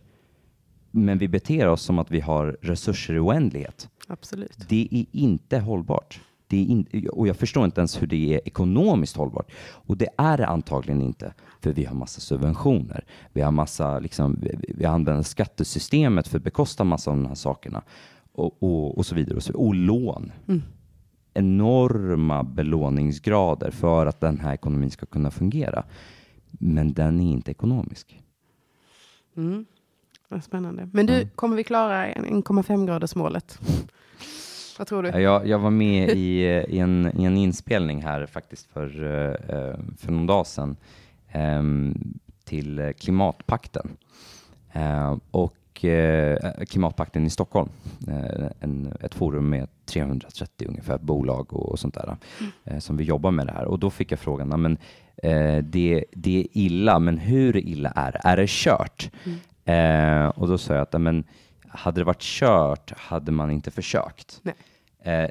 Men 0.91 1.17
vi 1.17 1.27
beter 1.27 1.67
oss 1.67 1.81
som 1.81 1.99
att 1.99 2.11
vi 2.11 2.19
har 2.19 2.57
resurser 2.61 3.13
i 3.13 3.19
oändlighet. 3.19 3.89
Absolut. 4.07 4.65
Det 4.69 4.87
är 4.91 5.05
inte 5.11 5.59
hållbart. 5.59 6.21
Det 6.47 6.57
är 6.57 6.65
in, 6.65 7.07
och 7.11 7.27
jag 7.27 7.35
förstår 7.35 7.65
inte 7.65 7.81
ens 7.81 8.01
hur 8.01 8.07
det 8.07 8.33
är 8.35 8.47
ekonomiskt 8.47 9.17
hållbart. 9.17 9.51
Och 9.61 9.97
det 9.97 10.07
är 10.17 10.37
det 10.37 10.47
antagligen 10.47 11.01
inte, 11.01 11.33
för 11.61 11.73
vi 11.73 11.85
har 11.85 11.95
massa 11.95 12.21
subventioner. 12.21 13.05
Vi 13.33 13.41
har 13.41 13.51
massa, 13.51 13.99
liksom, 13.99 14.43
vi, 14.67 14.85
använder 14.85 15.23
skattesystemet 15.23 16.27
för 16.27 16.37
att 16.37 16.43
bekosta 16.43 16.83
massa 16.83 17.11
av 17.11 17.17
de 17.17 17.25
här 17.25 17.35
sakerna. 17.35 17.81
Och, 18.31 18.63
och, 18.63 18.97
och 18.97 19.05
så 19.05 19.15
vidare. 19.15 19.35
Och, 19.35 19.43
så, 19.43 19.53
och 19.53 19.75
lån. 19.75 20.31
Mm. 20.47 20.61
Enorma 21.33 22.43
belåningsgrader 22.43 23.71
för 23.71 24.05
att 24.05 24.19
den 24.19 24.39
här 24.39 24.53
ekonomin 24.53 24.91
ska 24.91 25.05
kunna 25.05 25.31
fungera. 25.31 25.83
Men 26.51 26.93
den 26.93 27.19
är 27.19 27.31
inte 27.31 27.51
ekonomisk. 27.51 28.19
Mm. 29.37 29.65
Vad 30.29 30.43
spännande. 30.43 30.89
Men 30.93 31.05
du, 31.05 31.13
Mm. 31.15 31.29
kommer 31.35 31.55
vi 31.55 31.63
klara 31.63 32.07
1,5 32.13 32.85
graders 32.85 33.15
målet? 33.15 33.59
Vad 34.77 34.87
tror 34.87 35.03
du? 35.03 35.09
Jag, 35.09 35.47
jag 35.47 35.59
var 35.59 35.69
med 35.69 36.09
i, 36.09 36.41
i, 36.67 36.79
en, 36.79 37.11
i 37.19 37.23
en 37.23 37.37
inspelning 37.37 38.01
här 38.03 38.25
faktiskt 38.25 38.65
för, 38.73 38.85
eh, 39.03 39.95
för 39.97 40.11
någon 40.11 40.27
dag 40.27 40.47
sedan 40.47 40.75
ehm, 41.31 41.97
till 42.43 42.93
Klimatpakten. 42.99 43.89
Eh, 44.71 45.17
och 45.73 45.85
eh, 45.85 46.53
Klimatpakten 46.69 47.25
i 47.25 47.29
Stockholm, 47.29 47.69
eh, 48.07 48.47
en, 48.59 48.93
ett 49.01 49.13
forum 49.13 49.49
med 49.49 49.67
330 49.85 50.67
ungefär 50.67 50.97
bolag 50.97 51.53
och, 51.53 51.71
och 51.71 51.79
sånt 51.79 51.93
där 51.93 52.17
eh, 52.63 52.79
som 52.79 52.97
vi 52.97 53.03
jobbar 53.03 53.31
med 53.31 53.47
det 53.47 53.53
här. 53.53 53.65
Och 53.65 53.79
då 53.79 53.89
fick 53.89 54.11
jag 54.11 54.19
frågan, 54.19 54.49
"Ja, 54.51 54.57
men, 54.57 54.77
eh, 55.17 55.63
det, 55.63 56.05
det 56.11 56.39
är 56.39 56.47
illa, 56.51 56.99
men 56.99 57.17
hur 57.17 57.57
illa 57.57 57.89
är 57.89 58.11
det? 58.11 58.21
Är 58.23 58.37
det 58.37 58.49
kört? 58.49 59.09
Eh, 59.65 60.25
och 60.27 60.47
då 60.47 60.57
sa 60.57 60.73
jag 60.73 60.81
att 60.81 60.93
"Ja, 60.93 60.99
men, 60.99 61.23
hade 61.67 62.01
det 62.01 62.05
varit 62.05 62.21
kört 62.21 62.93
hade 62.97 63.31
man 63.31 63.51
inte 63.51 63.71
försökt. 63.71 64.41
Nej. 64.41 64.55
Eh, 65.03 65.29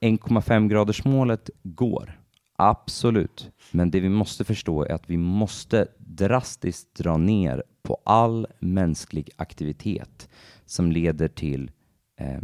1,5 0.00 0.68
graders 0.68 1.04
målet 1.04 1.50
går, 1.62 2.18
absolut. 2.56 3.50
Men 3.70 3.90
det 3.90 4.00
vi 4.00 4.08
måste 4.08 4.44
förstå 4.44 4.84
är 4.84 4.94
att 4.94 5.10
vi 5.10 5.16
måste 5.16 5.86
drastiskt 5.98 6.94
dra 6.94 7.16
ner 7.16 7.62
på 7.84 8.00
all 8.04 8.46
mänsklig 8.58 9.30
aktivitet 9.36 10.28
som 10.66 10.92
leder 10.92 11.28
till 11.28 11.70
eh, 12.16 12.40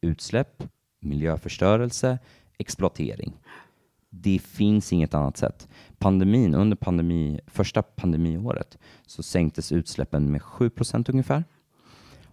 utsläpp, 0.00 0.62
miljöförstörelse, 1.00 2.18
exploatering. 2.58 3.32
Det 4.10 4.38
finns 4.38 4.92
inget 4.92 5.14
annat 5.14 5.36
sätt. 5.36 5.68
Pandemin, 5.98 6.54
under 6.54 6.76
pandemi, 6.76 7.40
första 7.46 7.82
pandemiåret 7.82 8.78
så 9.06 9.22
sänktes 9.22 9.72
utsläppen 9.72 10.32
med 10.32 10.42
7 10.42 10.70
procent 10.70 11.08
ungefär. 11.08 11.44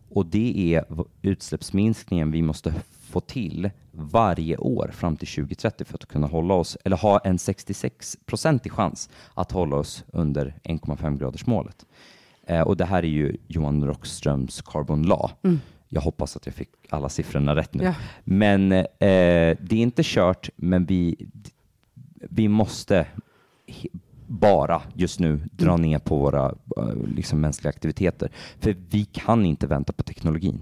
Och 0.10 0.26
det 0.26 0.76
är 0.76 0.86
utsläppsminskningen 1.22 2.32
vi 2.32 2.42
måste 2.42 2.74
få 2.90 3.20
till 3.20 3.70
varje 3.92 4.58
år 4.58 4.92
fram 4.94 5.18
till 5.18 5.28
2030 5.28 5.86
för 5.86 5.96
att 5.96 6.06
kunna 6.06 6.28
hålla 6.28 6.54
oss, 6.54 6.78
eller 6.84 6.98
ha 6.98 7.20
en 7.20 7.40
66 7.40 8.18
procentig 8.26 8.72
chans 8.72 9.10
att 9.34 9.52
hålla 9.52 9.76
oss 9.76 10.04
under 10.08 10.56
1,5 10.64 11.18
graders 11.18 11.46
målet. 11.46 11.86
Eh, 12.48 12.62
och 12.62 12.78
det 12.78 12.86
här 12.86 13.04
är 13.04 13.08
ju 13.08 13.38
Johan 13.48 13.84
Rockströms 13.88 14.62
Carbon 14.62 15.04
Law. 15.04 15.32
Mm. 15.44 15.60
Jag 15.90 16.02
hoppas 16.02 16.36
att 16.36 16.46
jag 16.46 16.56
fick 16.56 16.70
alla 16.90 17.10
siffrorna 17.10 17.56
rätt 17.56 17.74
nu. 17.74 17.84
Ja. 17.84 17.94
Men 18.24 18.72
eh, 18.72 18.86
det 19.00 19.72
är 19.72 19.74
inte 19.74 20.02
kört, 20.06 20.50
men 20.56 20.86
vi, 20.86 21.16
vi 22.30 22.48
måste 22.48 23.08
bara 24.28 24.82
just 24.94 25.20
nu 25.20 25.40
dra 25.52 25.70
Mm. 25.74 25.82
ner 25.82 26.00
på 26.00 26.18
våra 26.18 26.46
eh, 26.78 26.96
liksom, 27.16 27.42
mänskliga 27.42 27.70
aktiviteter. 27.70 28.30
För 28.60 28.76
vi 28.90 29.06
kan 29.06 29.46
inte 29.46 29.68
vänta 29.68 29.94
på 29.94 30.04
teknologin. 30.04 30.60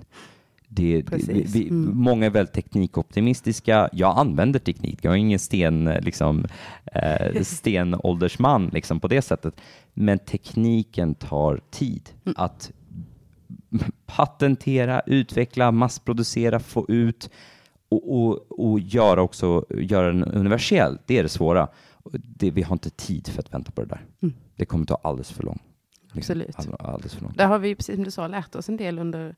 Det, 0.75 1.01
det, 1.01 1.17
vi, 1.53 1.67
Mm. 1.69 1.97
Många 1.97 2.25
är 2.25 2.29
väldigt 2.29 2.53
teknikoptimistiska. 2.53 3.89
Jag 3.93 4.17
använder 4.17 4.59
teknik. 4.59 4.99
Jag 5.01 5.13
är 5.13 5.17
ingen 5.17 5.39
sten, 5.39 5.87
eh, 5.87 6.01
liksom, 6.01 6.45
eh, 6.85 7.41
stenåldersman 7.43 8.69
liksom, 8.73 8.99
på 8.99 9.07
det 9.07 9.21
sättet. 9.21 9.61
Men 9.93 10.19
tekniken 10.19 11.15
tar 11.15 11.61
tid 11.71 12.09
Mm. 12.25 12.35
att 12.37 12.71
patentera, 14.05 15.01
utveckla, 15.05 15.71
massproducera, 15.71 16.59
få 16.59 16.85
ut 16.89 17.29
och, 17.89 18.15
och, 18.25 18.59
och 18.71 18.79
göra, 18.79 19.21
också, 19.21 19.65
göra 19.69 20.07
den 20.07 20.23
universell. 20.23 20.97
Det 21.05 21.17
är 21.19 21.23
det 21.23 21.29
svåra. 21.29 21.67
Det, 22.13 22.51
vi 22.51 22.61
har 22.61 22.73
inte 22.75 22.89
tid 22.89 23.27
för 23.27 23.39
att 23.39 23.53
vänta 23.53 23.71
på 23.71 23.81
det 23.81 23.87
där. 23.87 24.01
Mm. 24.21 24.35
Det 24.55 24.65
kommer 24.65 24.85
ta 24.85 24.99
alldeles 25.03 25.31
för 25.31 25.43
lång. 25.43 25.59
Absolut. 26.13 26.55
All- 26.59 26.75
Alldeles 26.79 27.13
för 27.13 27.21
lång. 27.23 27.33
Där 27.35 27.47
har 27.47 27.59
vi, 27.59 27.75
precis 27.75 27.95
som 27.95 28.03
du 28.03 28.11
sa, 28.11 28.27
lärt 28.27 28.55
oss 28.55 28.69
en 28.69 28.77
del 28.77 28.99
under, 28.99 29.35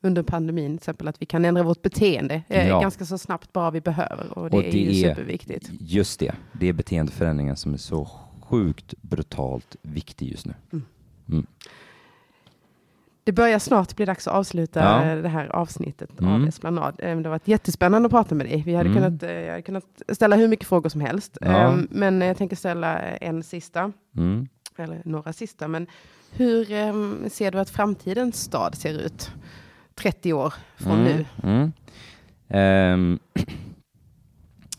under 0.00 0.22
pandemin. 0.22 0.70
Till 0.70 0.76
exempel 0.76 1.08
att 1.08 1.22
vi 1.22 1.26
kan 1.26 1.44
ändra 1.44 1.62
vårt 1.62 1.82
beteende 1.82 2.42
eh, 2.48 2.68
Ja. 2.68 2.80
ganska 2.80 3.04
så 3.04 3.18
snabbt 3.18 3.52
bara 3.52 3.70
vi 3.70 3.80
behöver. 3.80 4.38
Och 4.38 4.50
det, 4.50 4.56
Och 4.56 4.64
är 4.64 4.72
det 4.72 4.78
ju 4.78 5.04
är- 5.06 5.08
superviktigt. 5.14 5.70
Just 5.80 6.20
det, 6.20 6.34
det 6.52 6.66
är 6.68 6.72
beteendeförändringen 6.72 7.56
som 7.56 7.74
är 7.74 7.78
så 7.78 8.10
sjukt 8.42 8.94
brutalt 9.02 9.76
viktig 9.82 10.28
just 10.30 10.46
nu. 10.46 10.54
Det 13.24 13.32
börjar 13.32 13.58
snart 13.58 13.96
bli 13.96 14.04
dags 14.04 14.26
att 14.28 14.34
avsluta 14.34 14.80
Ja. 14.80 15.14
det 15.14 15.28
här 15.28 15.46
avsnittet 15.56 16.10
av 16.20 16.26
Mm. 16.28 16.48
Esplanad. 16.48 16.94
Eh, 16.98 17.16
Det 17.16 17.22
har 17.28 17.30
varit 17.30 17.48
jättespännande 17.48 18.06
att 18.06 18.12
prata 18.12 18.34
med 18.34 18.46
dig. 18.46 18.62
Vi 18.66 18.74
hade 18.74 18.88
Mm. 18.90 19.02
kunnat, 19.02 19.22
eh, 19.22 19.30
jag 19.32 19.50
hade 19.50 19.62
kunnat 19.62 19.84
ställa 20.12 20.36
hur 20.36 20.48
mycket 20.48 20.66
frågor 20.68 20.88
som 20.88 21.00
helst. 21.00 21.38
Ja. 21.40 21.48
Eh, 21.72 21.78
Men 21.90 22.20
jag 22.20 22.36
tänker 22.36 22.56
ställa 22.56 22.98
en 23.00 23.42
sista, 23.42 23.92
Mm. 24.16 24.48
eller 24.76 25.02
några 25.04 25.32
sista. 25.32 25.68
Men 25.68 25.86
hur 26.32 26.72
eh, 26.72 26.92
ser 27.28 27.50
du 27.50 27.58
att 27.58 27.70
framtidens 27.70 28.42
stad 28.42 28.74
ser 28.74 28.94
ut 28.98 29.30
30 29.98 30.32
år 30.32 30.54
från 30.76 30.92
Mm, 31.00 31.04
nu? 31.04 31.24
Mm. 31.42 31.72
Ehm, 32.48 33.18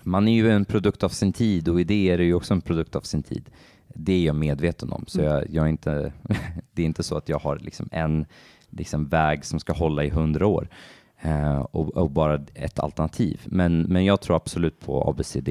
man 0.04 0.28
är 0.28 0.34
ju 0.34 0.52
en 0.52 0.66
produkt 0.66 1.04
av 1.04 1.10
sin 1.10 1.34
tid 1.34 1.70
och 1.70 1.82
idéer 1.82 2.20
är 2.20 2.24
ju 2.24 2.34
också 2.34 2.54
en 2.54 2.62
produkt 2.62 2.96
av 2.96 3.02
sin 3.02 3.24
tid. 3.24 3.50
Det 3.96 4.14
är 4.14 4.26
jag 4.26 4.36
medveten 4.36 4.92
om, 4.92 5.04
så 5.08 5.20
Mm. 5.22 5.32
jag, 5.34 5.50
jag 5.50 5.66
är 5.66 5.70
inte, 5.70 6.14
det 6.74 6.82
är 6.82 6.86
inte 6.86 7.04
så 7.04 7.18
att 7.18 7.30
jag 7.30 7.40
har 7.40 7.60
liksom 7.60 7.90
en 7.92 8.26
liksom 8.70 9.08
väg 9.08 9.46
som 9.46 9.60
ska 9.60 9.74
hålla 9.74 10.04
i 10.04 10.10
hundra 10.10 10.48
år. 10.48 10.70
eh, 11.22 11.60
och, 11.60 11.98
och, 11.98 12.12
bara 12.12 12.42
ett 12.56 12.80
alternativ. 12.80 13.42
Men, 13.46 13.82
men 13.82 14.06
jag 14.06 14.22
tror 14.22 14.36
absolut 14.36 14.80
på 14.80 15.10
ABCD 15.10 15.50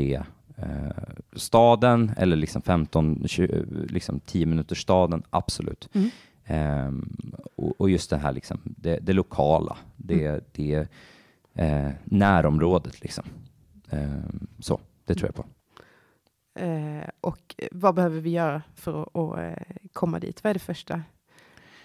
eh, 0.57 0.90
staden 1.37 2.11
eller 2.16 2.37
liksom 2.37 2.62
15, 2.62 3.22
20, 3.28 3.64
liksom 3.88 4.20
10 4.20 4.46
minuters 4.46 4.83
staden, 4.83 5.22
absolut. 5.31 5.88
Mm. 5.92 6.11
Um, 6.88 7.16
och, 7.58 7.80
och, 7.80 7.90
just 7.90 8.10
det 8.10 8.16
här 8.16 8.32
liksom, 8.32 8.60
det, 8.64 8.98
det 9.02 9.12
lokala, 9.12 9.76
det, 9.96 10.26
mm. 10.26 10.40
det 10.52 10.88
eh, 11.54 11.90
närområdet. 12.04 13.00
Liksom. 13.00 13.24
Um, 13.90 14.46
så, 14.59 14.80
det 15.04 15.14
tror 15.14 15.28
jag 15.28 15.34
på. 15.34 15.44
Eh, 16.64 17.09
och 17.20 17.54
vad 17.72 17.94
behöver 17.94 18.20
vi 18.20 18.30
göra 18.30 18.62
för 18.74 19.02
att, 19.02 19.16
att 19.16 19.38
eh, 19.38 19.76
komma 19.92 20.18
dit? 20.18 20.44
Vad 20.44 20.50
är 20.50 20.54
det 20.54 20.61
första? 20.61 21.02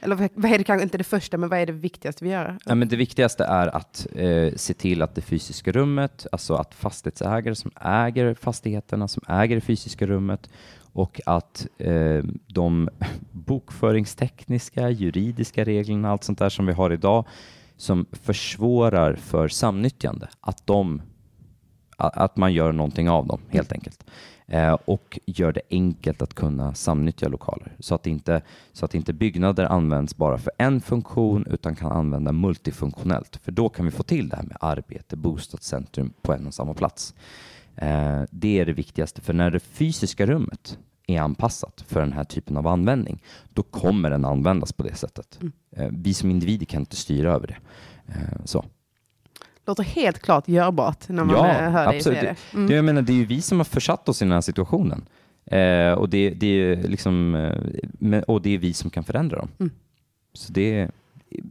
Eller 0.03 0.30
vad 0.34 0.51
är 0.51 0.57
det 0.57 0.63
kanske 0.63 0.84
inte 0.84 0.97
det 0.97 1.03
första, 1.03 1.38
men 1.38 1.49
vad 1.49 1.59
är 1.59 1.65
det 1.65 1.74
viktigaste 1.74 2.24
vi 2.24 2.30
gör? 2.32 2.57
Ja, 2.65 2.76
men 2.76 2.88
det 2.88 2.95
viktigaste 2.95 3.43
är 3.43 3.76
att 3.76 4.07
eh, 4.15 4.53
se 4.55 4.74
till 4.74 5.01
att 5.01 5.15
det 5.15 5.21
fysiska 5.21 5.71
rummet, 5.71 6.28
alltså 6.32 6.55
att 6.55 6.74
fastighetsägare 6.74 7.55
som 7.55 7.71
äger 7.82 8.34
fastigheterna, 8.34 9.07
som 9.07 9.24
äger 9.28 9.55
det 9.55 9.61
fysiska 9.61 10.07
rummet 10.07 10.49
och 10.94 11.22
att 11.26 11.68
eh, 11.78 12.24
de 12.48 12.89
bokföringstekniska, 13.32 14.89
juridiska 14.89 15.64
reglerna, 15.64 16.10
allt 16.10 16.24
sånt 16.24 16.39
där 16.39 16.50
som 16.50 16.66
vi 16.66 16.74
har 16.74 16.94
idag, 16.94 17.26
som 17.78 18.06
försvårar 18.12 19.16
för 19.16 19.48
samnyttjande, 19.48 20.30
att, 20.41 20.68
de, 20.68 21.02
att 21.98 22.38
man 22.38 22.54
gör 22.54 22.72
någonting 22.72 23.10
av 23.10 23.28
dem 23.28 23.39
helt 23.50 23.72
enkelt. 23.72 24.06
Eh, 24.48 24.78
och 24.86 25.20
gör 25.26 25.52
det 25.52 25.62
enkelt 25.70 26.22
att 26.22 26.34
kunna 26.34 26.74
samnyttja 26.74 27.28
lokaler 27.28 27.76
så 27.80 27.96
att, 27.96 28.08
inte, 28.08 28.41
så 28.74 28.86
att 28.86 28.96
inte 28.96 29.14
byggnader 29.14 29.66
används 29.66 30.18
bara 30.18 30.38
för 30.38 30.52
en 30.58 30.82
funktion 30.82 31.46
utan 31.50 31.76
kan 31.76 31.91
använda 31.91 32.32
multifunktionellt. 32.32 33.36
För 33.44 33.52
då 33.52 33.70
kan 33.70 33.86
vi 33.86 33.91
få 33.91 34.04
till 34.04 34.30
det 34.30 34.36
här 34.36 34.44
med 34.44 34.58
arbete, 34.60 35.16
bostadscentrum 35.16 36.14
på 36.22 36.34
en 36.34 36.48
och 36.48 36.54
samma 36.54 36.74
plats. 36.74 37.16
Eh, 37.76 38.21
det 38.32 38.59
är 38.59 38.65
det 38.65 38.74
viktigaste, 38.74 39.21
för 39.21 39.34
när 39.34 39.51
det 39.51 39.59
fysiska 39.59 40.26
rummet 40.26 40.78
är 41.07 41.19
anpassat 41.19 41.84
för 41.88 41.99
den 41.99 42.13
här 42.13 42.24
typen 42.24 42.57
av 42.57 42.67
användning, 42.67 43.24
då 43.49 43.63
kommer 43.63 44.09
den 44.09 44.26
användas 44.26 44.74
på 44.74 44.84
det 44.84 44.95
sättet. 44.95 45.39
Mm. 45.41 45.53
Eh, 45.71 45.88
vi 45.91 46.13
som 46.13 46.32
individer 46.32 46.65
kan 46.65 46.80
inte 46.80 46.95
styra 46.95 47.34
över 47.34 47.47
det. 47.47 47.57
Så 48.45 48.65
låter 49.65 49.84
helt 49.84 50.19
klart 50.19 50.47
görbart 50.47 51.09
när 51.09 51.24
man 51.24 51.36
ja, 51.36 51.47
eh, 51.47 51.71
hör 51.71 51.91
dig 51.91 52.01
säga 52.01 52.21
det. 52.21 52.57
Mm. 52.57 52.76
Jag 52.76 52.86
menar, 52.86 53.01
det 53.01 53.13
är 53.13 53.17
ju 53.17 53.26
vi 53.26 53.41
som 53.41 53.57
har 53.57 53.65
försatt 53.65 54.09
oss 54.09 54.21
i 54.21 54.26
den 54.26 54.32
här 54.32 54.41
situationen. 54.41 55.05
Eh, 55.45 55.91
och, 55.91 56.09
det, 56.09 56.30
det, 56.30 56.47
är 56.47 56.76
liksom, 56.76 57.36
eh, 57.36 58.19
och 58.19 58.41
det 58.41 58.49
är 58.49 58.57
vi 58.57 58.74
som 58.74 58.89
kan 58.89 59.03
förändra 59.03 59.38
dem. 59.38 59.49
Mm. 59.59 59.71
Så 60.34 60.53
det 60.53 60.80
är 60.80 60.91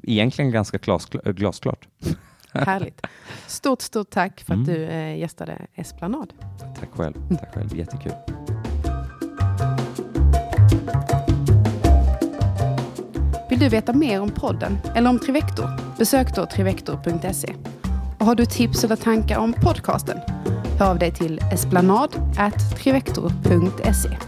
egentligen 0.03 0.51
ganska 0.51 0.79
glas, 0.79 1.09
glasklart. 1.25 1.89
Härligt. 2.53 3.01
Stort, 3.47 3.83
stort 3.83 4.11
tack 4.11 4.41
för 4.41 4.55
att 4.55 4.69
mm. 4.69 4.75
du 4.75 4.85
eh, 4.85 5.19
gästade 5.19 5.67
Esplanad. 5.75 6.33
Tack 6.81 6.91
själv. 6.93 7.15
Tack 7.39 7.55
själv. 7.55 7.77
Jättekul. 7.77 8.13
Vill 13.51 13.59
du 13.59 13.69
veta 13.69 13.93
mer 13.93 14.21
om 14.21 14.31
podden 14.31 14.79
eller 14.95 15.11
om 15.11 15.19
Trivector? 15.19 15.69
Besök 15.99 16.37
då 16.37 16.47
trivector.se. 16.47 17.55
Och 18.19 18.27
har 18.27 18.35
du 18.35 18.47
tips 18.47 18.85
eller 18.85 18.97
tankar 18.97 19.39
om 19.39 19.53
podcasten? 19.53 20.19
Hör 20.79 20.91
av 20.91 20.99
dig 20.99 21.13
till 21.13 21.41
esplanad.trivector.se. 21.53 24.19